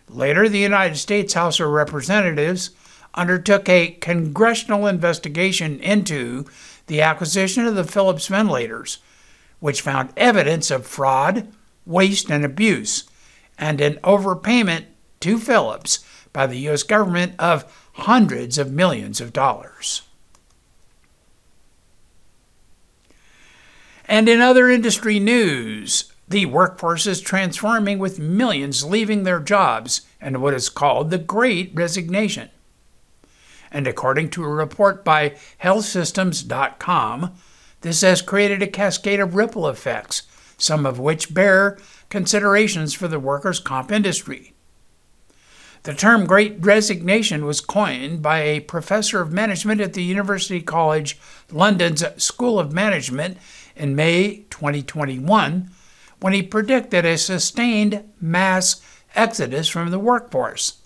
Later, 0.09 0.49
the 0.49 0.59
United 0.59 0.97
States 0.97 1.35
House 1.35 1.61
of 1.61 1.69
Representatives 1.69 2.71
undertook 3.15 3.69
a 3.69 3.91
congressional 4.01 4.87
investigation 4.87 5.79
into 5.81 6.47
the 6.87 7.03
acquisition 7.03 7.67
of 7.67 7.75
the 7.75 7.85
Philips 7.85 8.27
ventilators, 8.27 8.99
which 9.61 9.83
found 9.83 10.15
evidence 10.17 10.71
of 10.71 10.87
fraud, 10.87 11.49
waste, 11.85 12.31
and 12.31 12.43
abuse 12.43 13.05
and 13.59 13.81
an 13.81 13.95
overpayment 14.03 14.85
to 15.21 15.39
Philips 15.39 16.05
by 16.33 16.47
the 16.47 16.59
U.S. 16.61 16.83
government 16.83 17.35
of 17.39 17.65
hundreds 17.95 18.59
of 18.59 18.73
millions 18.73 19.21
of 19.21 19.33
dollars. 19.33 20.03
And 24.07 24.29
in 24.29 24.41
other 24.41 24.69
industry 24.69 25.19
news, 25.19 26.13
the 26.29 26.47
workforce 26.47 27.07
is 27.07 27.21
transforming 27.21 27.99
with 27.99 28.19
millions 28.19 28.85
leaving 28.85 29.23
their 29.23 29.41
jobs 29.41 30.03
and 30.21 30.41
what 30.41 30.55
is 30.55 30.69
called 30.69 31.11
the 31.11 31.19
Great 31.19 31.73
Resignation. 31.75 32.51
And 33.71 33.87
according 33.87 34.31
to 34.31 34.45
a 34.45 34.49
report 34.49 35.05
by 35.05 35.37
Healthesystems.com, 35.63 37.35
this 37.81 38.01
has 38.03 38.23
created 38.23 38.63
a 38.63 38.67
cascade 38.67 39.21
of 39.21 39.35
ripple 39.35 39.69
effects, 39.69 40.23
some 40.59 40.87
of 40.87 40.99
which 40.99 41.35
bear 41.35 41.79
considerations 42.13 42.93
for 42.93 43.09
the 43.09 43.19
workers' 43.19 43.59
comp 43.59 43.91
industry. 43.91 44.53
The 45.85 45.95
term 45.95 46.27
Great 46.27 46.59
Resignation 46.61 47.47
was 47.47 47.63
coined 47.63 48.21
by 48.21 48.41
a 48.41 48.61
professor 48.61 49.23
of 49.23 49.33
management 49.33 49.81
at 49.81 49.95
the 49.95 50.03
University 50.03 50.61
College 50.61 51.19
London's 51.51 52.05
School 52.23 52.61
of 52.61 52.71
Management 52.71 53.39
in 53.75 53.97
May 53.97 54.45
2021 54.51 55.71
when 56.21 56.33
he 56.35 56.43
predicted 56.43 57.07
a 57.07 57.17
sustained 57.17 58.05
mass 58.21 58.83
exodus 59.15 59.71
from 59.71 59.91
the 59.91 59.99
workforce. 59.99 60.83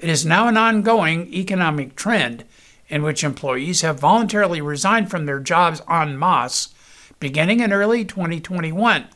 It 0.00 0.08
is 0.08 0.26
now 0.26 0.48
an 0.48 0.56
ongoing 0.56 1.32
economic 1.32 1.94
trend 1.94 2.44
in 2.88 3.04
which 3.04 3.22
employees 3.22 3.82
have 3.82 4.00
voluntarily 4.00 4.60
resigned 4.60 5.12
from 5.12 5.26
their 5.26 5.38
jobs 5.38 5.80
en 5.88 6.18
masse 6.18 6.74
beginning 7.20 7.60
in 7.60 7.72
early 7.72 8.04
2021. 8.04 9.06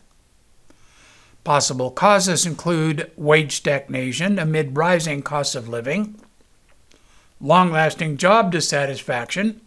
Possible 1.47 1.93
causes 1.93 2.45
include 2.45 3.13
wage 3.15 3.55
stagnation 3.55 4.37
amid 4.37 4.77
rising 4.77 5.23
costs 5.23 5.55
of 5.55 5.69
living, 5.69 6.21
long 7.41 7.71
lasting 7.71 8.17
job 8.17 8.51
dissatisfaction, 8.51 9.61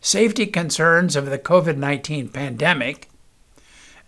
safety 0.00 0.46
concerns 0.46 1.14
of 1.14 1.26
the 1.26 1.38
COVID 1.38 1.76
19 1.76 2.30
pandemic, 2.30 3.10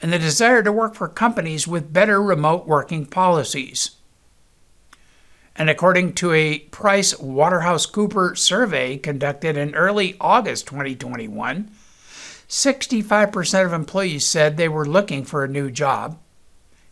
and 0.00 0.10
the 0.10 0.18
desire 0.18 0.62
to 0.62 0.72
work 0.72 0.94
for 0.94 1.06
companies 1.06 1.68
with 1.68 1.92
better 1.92 2.22
remote 2.22 2.66
working 2.66 3.04
policies. 3.04 3.90
And 5.54 5.68
according 5.68 6.14
to 6.14 6.32
a 6.32 6.60
Price 6.60 7.18
Waterhouse 7.18 7.84
Cooper 7.84 8.34
survey 8.34 8.96
conducted 8.96 9.58
in 9.58 9.74
early 9.74 10.16
August 10.18 10.66
2021, 10.68 11.70
65% 12.48 13.66
of 13.66 13.72
employees 13.72 14.24
said 14.24 14.56
they 14.56 14.68
were 14.68 14.86
looking 14.86 15.24
for 15.24 15.44
a 15.44 15.48
new 15.48 15.70
job, 15.70 16.18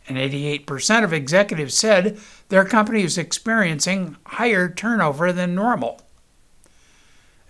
and 0.08 0.18
88% 0.18 1.04
of 1.04 1.12
executives 1.12 1.74
said 1.74 2.18
their 2.48 2.64
company 2.64 3.02
was 3.02 3.16
experiencing 3.16 4.16
higher 4.26 4.68
turnover 4.68 5.32
than 5.32 5.54
normal. 5.54 6.00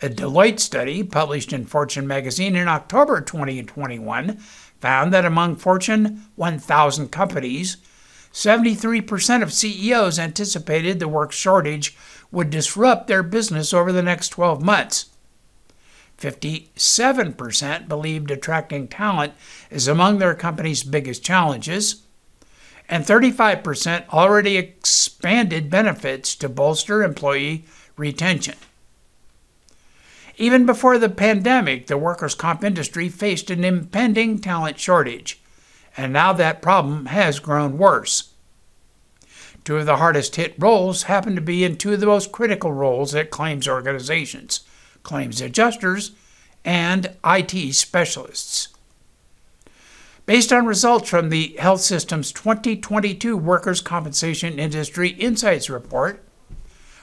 A 0.02 0.08
Deloitte 0.08 0.60
study 0.60 1.02
published 1.02 1.52
in 1.52 1.64
Fortune 1.64 2.06
magazine 2.06 2.56
in 2.56 2.68
October 2.68 3.20
2021 3.20 4.36
found 4.80 5.12
that 5.14 5.24
among 5.24 5.56
Fortune 5.56 6.26
1000 6.36 7.08
companies, 7.08 7.78
73% 8.32 9.42
of 9.42 9.52
CEOs 9.52 10.18
anticipated 10.18 10.98
the 10.98 11.08
work 11.08 11.32
shortage 11.32 11.96
would 12.30 12.50
disrupt 12.50 13.06
their 13.06 13.22
business 13.22 13.72
over 13.72 13.92
the 13.92 14.02
next 14.02 14.28
12 14.30 14.60
months. 14.60 15.06
57% 16.18 17.88
believed 17.88 18.30
attracting 18.30 18.88
talent 18.88 19.32
is 19.70 19.88
among 19.88 20.18
their 20.18 20.34
company's 20.34 20.82
biggest 20.82 21.24
challenges, 21.24 22.02
and 22.88 23.04
35% 23.04 24.08
already 24.10 24.56
expanded 24.56 25.70
benefits 25.70 26.36
to 26.36 26.48
bolster 26.48 27.02
employee 27.02 27.64
retention. 27.96 28.54
Even 30.36 30.66
before 30.66 30.98
the 30.98 31.08
pandemic, 31.08 31.86
the 31.86 31.96
workers' 31.96 32.34
comp 32.34 32.64
industry 32.64 33.08
faced 33.08 33.50
an 33.50 33.64
impending 33.64 34.38
talent 34.38 34.78
shortage, 34.78 35.40
and 35.96 36.12
now 36.12 36.32
that 36.32 36.62
problem 36.62 37.06
has 37.06 37.38
grown 37.38 37.78
worse. 37.78 38.30
Two 39.64 39.76
of 39.76 39.86
the 39.86 39.96
hardest 39.96 40.36
hit 40.36 40.54
roles 40.58 41.04
happen 41.04 41.34
to 41.34 41.40
be 41.40 41.64
in 41.64 41.76
two 41.76 41.94
of 41.94 42.00
the 42.00 42.06
most 42.06 42.32
critical 42.32 42.72
roles 42.72 43.14
at 43.14 43.30
claims 43.30 43.66
organizations 43.66 44.60
claims 45.04 45.40
adjusters 45.40 46.10
and 46.64 47.14
IT 47.24 47.74
specialists. 47.74 48.68
Based 50.26 50.52
on 50.52 50.64
results 50.64 51.08
from 51.08 51.28
the 51.28 51.54
Health 51.58 51.82
System's 51.82 52.32
2022 52.32 53.36
Workers' 53.36 53.82
Compensation 53.82 54.58
Industry 54.58 55.10
Insights 55.10 55.68
Report, 55.68 56.24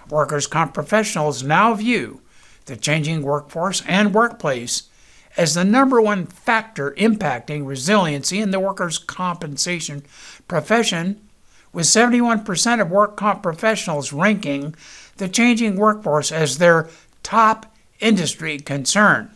workers' 0.10 0.48
comp 0.48 0.74
professionals 0.74 1.44
now 1.44 1.76
view 1.76 2.22
the 2.66 2.76
changing 2.76 3.22
workforce 3.22 3.84
and 3.88 4.14
workplace 4.14 4.90
as 5.38 5.54
the 5.54 5.64
number 5.64 6.02
one 6.02 6.26
factor 6.26 6.92
impacting 6.98 7.66
resiliency 7.66 8.40
in 8.40 8.52
the 8.52 8.60
workers' 8.60 8.98
compensation 8.98 10.04
profession, 10.48 11.22
with 11.72 11.86
71% 11.86 12.82
of 12.82 12.90
work 12.90 13.16
comp 13.16 13.44
professionals 13.44 14.12
ranking 14.12 14.76
the 15.18 15.30
changing 15.30 15.78
workforce 15.78 16.32
as 16.32 16.58
their 16.58 16.90
top 17.24 17.71
industry 18.02 18.60
concern. 18.60 19.32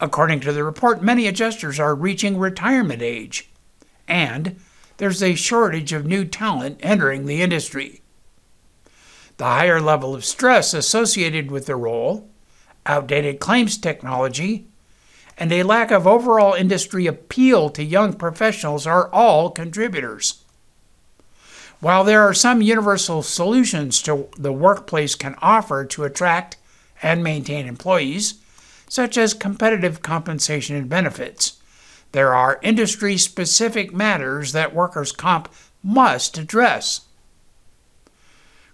According 0.00 0.40
to 0.40 0.52
the 0.52 0.64
report, 0.64 1.02
many 1.02 1.26
adjusters 1.26 1.78
are 1.78 1.94
reaching 1.94 2.38
retirement 2.38 3.02
age, 3.02 3.50
and 4.08 4.56
there's 4.96 5.22
a 5.22 5.34
shortage 5.34 5.92
of 5.92 6.06
new 6.06 6.24
talent 6.24 6.78
entering 6.82 7.26
the 7.26 7.42
industry 7.42 8.00
the 9.36 9.44
higher 9.44 9.80
level 9.80 10.14
of 10.14 10.24
stress 10.24 10.72
associated 10.74 11.50
with 11.50 11.66
the 11.66 11.76
role, 11.76 12.28
outdated 12.86 13.40
claims 13.40 13.76
technology, 13.76 14.66
and 15.36 15.52
a 15.52 15.64
lack 15.64 15.90
of 15.90 16.06
overall 16.06 16.54
industry 16.54 17.06
appeal 17.06 17.68
to 17.68 17.82
young 17.82 18.12
professionals 18.12 18.86
are 18.86 19.10
all 19.12 19.50
contributors. 19.50 20.44
While 21.80 22.04
there 22.04 22.22
are 22.22 22.34
some 22.34 22.62
universal 22.62 23.22
solutions 23.22 24.00
to 24.02 24.28
the 24.38 24.52
workplace 24.52 25.16
can 25.16 25.34
offer 25.42 25.84
to 25.84 26.04
attract 26.04 26.56
and 27.04 27.22
maintain 27.22 27.66
employees, 27.66 28.40
such 28.88 29.18
as 29.18 29.34
competitive 29.34 30.00
compensation 30.00 30.74
and 30.74 30.88
benefits, 30.88 31.58
there 32.12 32.34
are 32.34 32.58
industry 32.62 33.18
specific 33.18 33.92
matters 33.92 34.52
that 34.52 34.74
workers' 34.74 35.12
comp 35.12 35.52
must 35.82 36.38
address. 36.38 37.02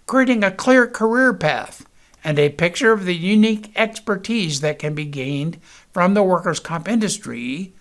Creating 0.05 0.43
a 0.43 0.51
clear 0.51 0.87
career 0.87 1.33
path 1.33 1.85
and 2.23 2.39
a 2.39 2.49
picture 2.49 2.93
of 2.93 3.03
the 3.03 3.15
unique 3.15 3.71
expertise 3.75 4.61
that 4.61 4.79
can 4.79 4.95
be 4.95 5.05
gained 5.05 5.59
from 5.91 6.13
the 6.13 6.23
workers' 6.23 6.59
comp 6.59 6.87
industry, 6.87 7.73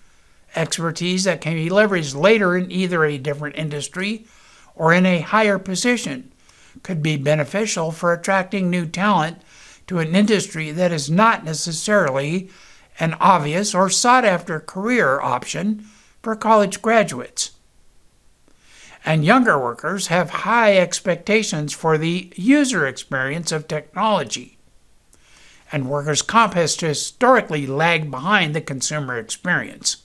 expertise 0.57 1.25
that 1.25 1.41
can 1.41 1.55
be 1.55 1.69
leveraged 1.69 2.21
later 2.21 2.57
in 2.57 2.73
either 2.73 3.05
a 3.05 3.19
different 3.19 3.57
industry 3.57 4.27
or 4.75 4.93
in 4.93 5.07
a 5.07 5.21
higher 5.21 5.61
position, 5.61 6.33
could 6.83 7.03
be 7.03 7.17
beneficial 7.17 7.93
for 7.93 8.13
attracting 8.13 8.69
new 8.69 8.87
talent 8.87 9.41
to 9.91 9.99
an 9.99 10.15
industry 10.15 10.71
that 10.71 10.93
is 10.93 11.11
not 11.11 11.45
necessarily 11.45 12.49
an 13.01 13.13
obvious 13.15 13.75
or 13.75 13.91
sought 13.91 14.25
after 14.25 14.61
career 14.61 15.21
option 15.21 15.85
for 16.23 16.37
college 16.37 16.81
graduates 16.81 17.51
and 19.05 19.25
younger 19.25 19.59
workers 19.59 20.07
have 20.07 20.31
high 20.31 20.77
expectations 20.77 21.73
for 21.73 21.99
the 21.99 22.33
user 22.37 22.87
experience 22.87 23.51
of 23.51 23.67
technology. 23.67 24.59
And 25.73 25.91
workers' 25.91 26.23
comp 26.23 26.55
has 26.55 26.79
historically 26.79 27.67
lagged 27.67 28.13
behind 28.13 28.55
the 28.55 28.61
consumer 28.61 29.19
experience. 29.19 30.05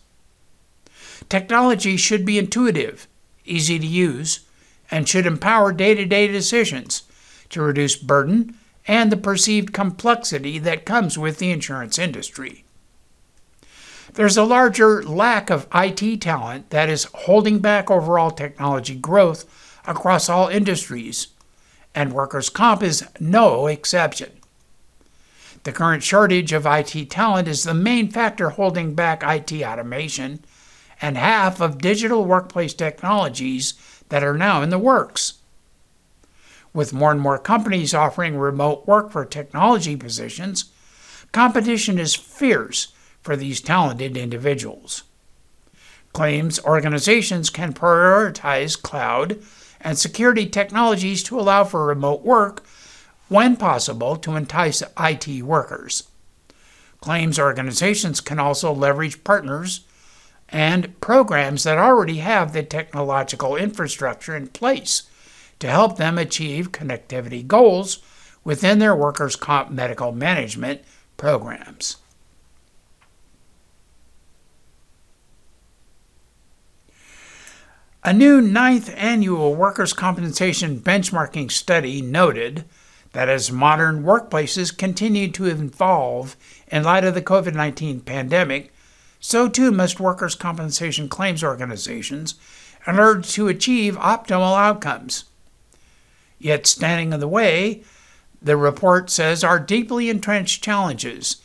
Technology 1.29 1.95
should 1.95 2.25
be 2.25 2.39
intuitive, 2.39 3.07
easy 3.45 3.77
to 3.77 3.85
use, 3.85 4.39
and 4.89 5.07
should 5.07 5.27
empower 5.27 5.71
day 5.71 5.93
to 5.93 6.05
day 6.05 6.25
decisions 6.25 7.03
to 7.49 7.61
reduce 7.61 7.95
burden 7.95 8.57
and 8.87 9.11
the 9.11 9.17
perceived 9.17 9.73
complexity 9.73 10.59
that 10.59 10.85
comes 10.85 11.17
with 11.17 11.39
the 11.39 11.51
insurance 11.51 11.97
industry. 11.97 12.63
There's 14.13 14.37
a 14.37 14.43
larger 14.43 15.03
lack 15.03 15.49
of 15.49 15.67
IT 15.73 16.21
talent 16.21 16.69
that 16.69 16.89
is 16.89 17.07
holding 17.13 17.59
back 17.59 17.91
overall 17.91 18.31
technology 18.31 18.95
growth 18.95 19.43
across 19.85 20.29
all 20.29 20.47
industries, 20.47 21.27
and 21.93 22.13
workers' 22.13 22.49
comp 22.49 22.81
is 22.81 23.05
no 23.19 23.67
exception. 23.67 24.31
The 25.63 25.71
current 25.71 26.03
shortage 26.03 26.53
of 26.53 26.67
IT 26.67 27.09
talent 27.09 27.47
is 27.47 27.63
the 27.63 27.73
main 27.73 28.09
factor 28.09 28.51
holding 28.51 28.93
back 28.93 29.23
IT 29.23 29.51
automation 29.63 30.45
and 31.01 31.17
half 31.17 31.59
of 31.59 31.79
digital 31.79 32.23
workplace 32.23 32.73
technologies 32.73 33.73
that 34.09 34.23
are 34.23 34.37
now 34.37 34.61
in 34.61 34.69
the 34.69 34.79
works. 34.79 35.39
With 36.75 36.91
more 36.91 37.09
and 37.09 37.21
more 37.21 37.39
companies 37.39 37.93
offering 37.93 38.37
remote 38.37 38.85
work 38.85 39.09
for 39.09 39.23
technology 39.23 39.95
positions, 39.95 40.65
competition 41.31 41.97
is 41.97 42.15
fierce 42.15 42.89
for 43.21 43.37
these 43.37 43.61
talented 43.61 44.17
individuals. 44.17 45.03
Claims 46.11 46.59
organizations 46.65 47.49
can 47.49 47.71
prioritize 47.71 48.79
cloud 48.79 49.39
and 49.79 49.97
security 49.97 50.47
technologies 50.47 51.23
to 51.23 51.39
allow 51.39 51.63
for 51.63 51.85
remote 51.85 52.23
work 52.23 52.65
when 53.29 53.55
possible 53.55 54.17
to 54.17 54.35
entice 54.35 54.83
IT 54.99 55.43
workers. 55.43 56.03
Claims 56.99 57.39
organizations 57.39 58.19
can 58.19 58.37
also 58.37 58.73
leverage 58.73 59.23
partners 59.23 59.85
and 60.49 60.99
programs 60.99 61.63
that 61.63 61.77
already 61.77 62.17
have 62.17 62.51
the 62.51 62.63
technological 62.63 63.55
infrastructure 63.55 64.35
in 64.35 64.47
place 64.47 65.03
to 65.59 65.67
help 65.67 65.97
them 65.97 66.17
achieve 66.17 66.71
connectivity 66.71 67.45
goals 67.45 67.99
within 68.43 68.79
their 68.79 68.95
workers' 68.95 69.35
comp 69.35 69.71
medical 69.71 70.11
management 70.11 70.81
programs. 71.17 71.97
A 78.03 78.13
new 78.13 78.39
ninth 78.39 78.93
annual 78.95 79.55
workers' 79.55 79.91
compensation 79.91 80.79
benchmarking 80.79 81.51
study 81.51 82.03
noted 82.03 82.65
that 83.13 83.29
as 83.29 83.51
modern 83.51 84.03
workplaces 84.03 84.77
continue 84.77 85.31
to 85.31 85.45
evolve 85.45 86.37
in 86.67 86.83
light 86.83 87.03
of 87.03 87.15
the 87.15 87.21
COVID 87.21 87.55
19 87.55 88.01
pandemic, 88.01 88.71
so 89.19 89.49
too 89.49 89.71
must 89.71 89.99
workers' 89.99 90.35
compensation 90.35 91.09
claims 91.09 91.43
organizations 91.43 92.35
in 92.85 92.99
order 92.99 93.21
to 93.21 93.47
achieve 93.47 93.95
optimal 93.95 94.55
outcomes. 94.55 95.23
Yet, 96.45 96.67
standing 96.67 97.11
in 97.11 97.19
the 97.19 97.27
way, 97.27 97.81
the 98.39 98.55
report 98.55 99.09
says, 99.09 99.43
are 99.43 99.57
deeply 99.57 100.11
entrenched 100.11 100.63
challenges 100.63 101.37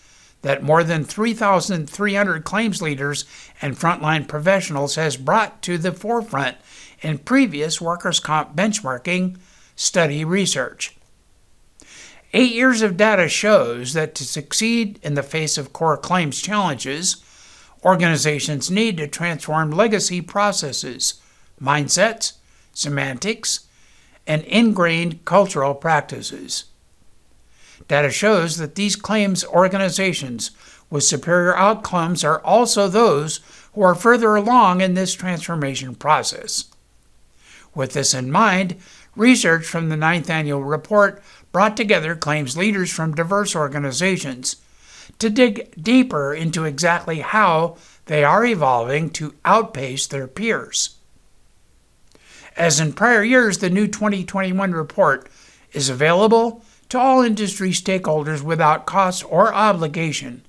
that 0.42 0.62
more 0.62 0.84
than 0.84 1.04
3,300 1.04 2.44
claims 2.44 2.82
leaders 2.82 3.24
and 3.62 3.78
frontline 3.78 4.28
professionals 4.28 4.96
has 4.96 5.16
brought 5.16 5.62
to 5.62 5.78
the 5.78 5.92
forefront 5.92 6.58
in 7.00 7.16
previous 7.16 7.80
workers' 7.80 8.20
comp 8.20 8.54
benchmarking 8.54 9.38
study 9.74 10.22
research. 10.22 10.94
Eight 12.34 12.52
years 12.52 12.82
of 12.82 12.98
data 12.98 13.26
shows 13.26 13.94
that 13.94 14.14
to 14.16 14.24
succeed 14.24 15.00
in 15.02 15.14
the 15.14 15.22
face 15.22 15.56
of 15.56 15.72
core 15.72 15.96
claims 15.96 16.42
challenges, 16.42 17.24
organizations 17.82 18.70
need 18.70 18.98
to 18.98 19.08
transform 19.08 19.70
legacy 19.70 20.20
processes, 20.20 21.14
mindsets, 21.58 22.34
semantics, 22.74 23.60
and 24.26 24.42
ingrained 24.44 25.24
cultural 25.24 25.74
practices. 25.74 26.64
Data 27.88 28.10
shows 28.10 28.56
that 28.58 28.74
these 28.76 28.94
claims 28.94 29.44
organizations 29.44 30.50
with 30.90 31.04
superior 31.04 31.56
outcomes 31.56 32.22
are 32.24 32.40
also 32.42 32.88
those 32.88 33.40
who 33.74 33.82
are 33.82 33.94
further 33.94 34.36
along 34.36 34.80
in 34.80 34.94
this 34.94 35.14
transformation 35.14 35.94
process. 35.94 36.64
With 37.74 37.92
this 37.92 38.14
in 38.14 38.30
mind, 38.30 38.76
research 39.16 39.64
from 39.64 39.88
the 39.88 39.96
ninth 39.96 40.28
annual 40.28 40.62
report 40.62 41.22
brought 41.52 41.76
together 41.76 42.14
claims 42.14 42.56
leaders 42.56 42.92
from 42.92 43.14
diverse 43.14 43.54
organizations 43.54 44.56
to 45.18 45.30
dig 45.30 45.74
deeper 45.80 46.34
into 46.34 46.64
exactly 46.64 47.20
how 47.20 47.76
they 48.06 48.24
are 48.24 48.44
evolving 48.44 49.10
to 49.10 49.34
outpace 49.44 50.06
their 50.06 50.26
peers. 50.26 50.96
As 52.60 52.78
in 52.78 52.92
prior 52.92 53.24
years, 53.24 53.56
the 53.56 53.70
new 53.70 53.86
2021 53.86 54.72
report 54.72 55.30
is 55.72 55.88
available 55.88 56.62
to 56.90 56.98
all 56.98 57.22
industry 57.22 57.70
stakeholders 57.70 58.42
without 58.42 58.84
cost 58.84 59.24
or 59.24 59.54
obligation 59.54 60.44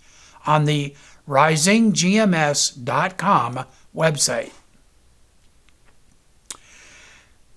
on 0.45 0.65
the 0.65 0.93
risingms.com 1.25 3.65
website. 3.95 4.51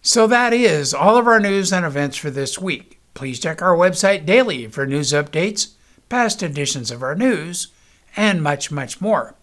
So 0.02 0.28
that 0.28 0.52
is 0.52 0.94
all 0.94 1.16
of 1.16 1.26
our 1.26 1.40
news 1.40 1.72
and 1.72 1.84
events 1.84 2.16
for 2.16 2.30
this 2.30 2.56
week. 2.56 3.00
Please 3.14 3.40
check 3.40 3.60
our 3.60 3.74
website 3.74 4.24
daily 4.24 4.68
for 4.68 4.86
news 4.86 5.10
updates, 5.10 5.72
past 6.08 6.44
editions 6.44 6.92
of 6.92 7.02
our 7.02 7.16
news, 7.16 7.72
and 8.16 8.40
much, 8.40 8.70
much 8.70 9.00
more. 9.00 9.34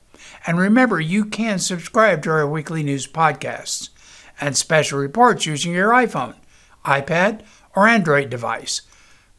And 0.48 0.58
remember, 0.58 1.02
you 1.02 1.26
can 1.26 1.60
subscribe 1.60 2.24
to 2.24 2.30
our 2.30 2.48
weekly 2.48 2.82
news 2.82 3.08
podcasts 3.08 3.90
and 4.42 4.58
special 4.58 5.00
reports 5.00 5.46
using 5.46 5.74
your 5.74 5.92
iPhone, 5.92 6.36
iPad, 6.84 7.44
or 7.76 7.88
Android 7.88 8.30
device 8.30 8.82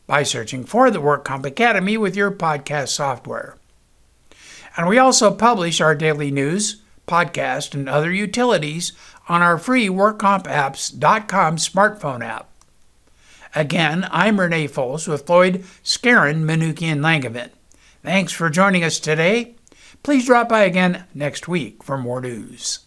by 0.06 0.22
searching 0.22 0.64
for 0.64 0.90
the 0.90 1.00
WorkComp 1.00 1.44
Academy 1.44 1.96
with 1.96 2.16
your 2.16 2.30
podcast 2.30 2.88
software. 2.88 3.58
And 4.76 4.88
we 4.88 4.96
also 4.98 5.30
publish 5.34 5.80
our 5.80 5.94
daily 5.94 6.30
news, 6.30 6.80
podcast, 7.06 7.74
and 7.74 7.88
other 7.88 8.10
utilities 8.12 8.92
on 9.28 9.42
our 9.42 9.58
free 9.58 9.88
WorkCompApps.com 9.88 11.56
smartphone 11.56 12.24
app. 12.24 12.48
Again, 13.54 14.08
I'm 14.10 14.40
Renee 14.40 14.68
Foles 14.68 15.06
with 15.06 15.26
Floyd, 15.26 15.64
Skeren, 15.84 16.44
Manukian 16.44 17.00
Langevin. 17.00 17.50
Thanks 18.02 18.32
for 18.32 18.48
joining 18.48 18.82
us 18.82 18.98
today. 18.98 19.56
Please 20.02 20.26
drop 20.26 20.48
by 20.48 20.62
again 20.62 21.04
next 21.14 21.48
week 21.48 21.82
for 21.84 21.98
more 21.98 22.20
news. 22.20 22.80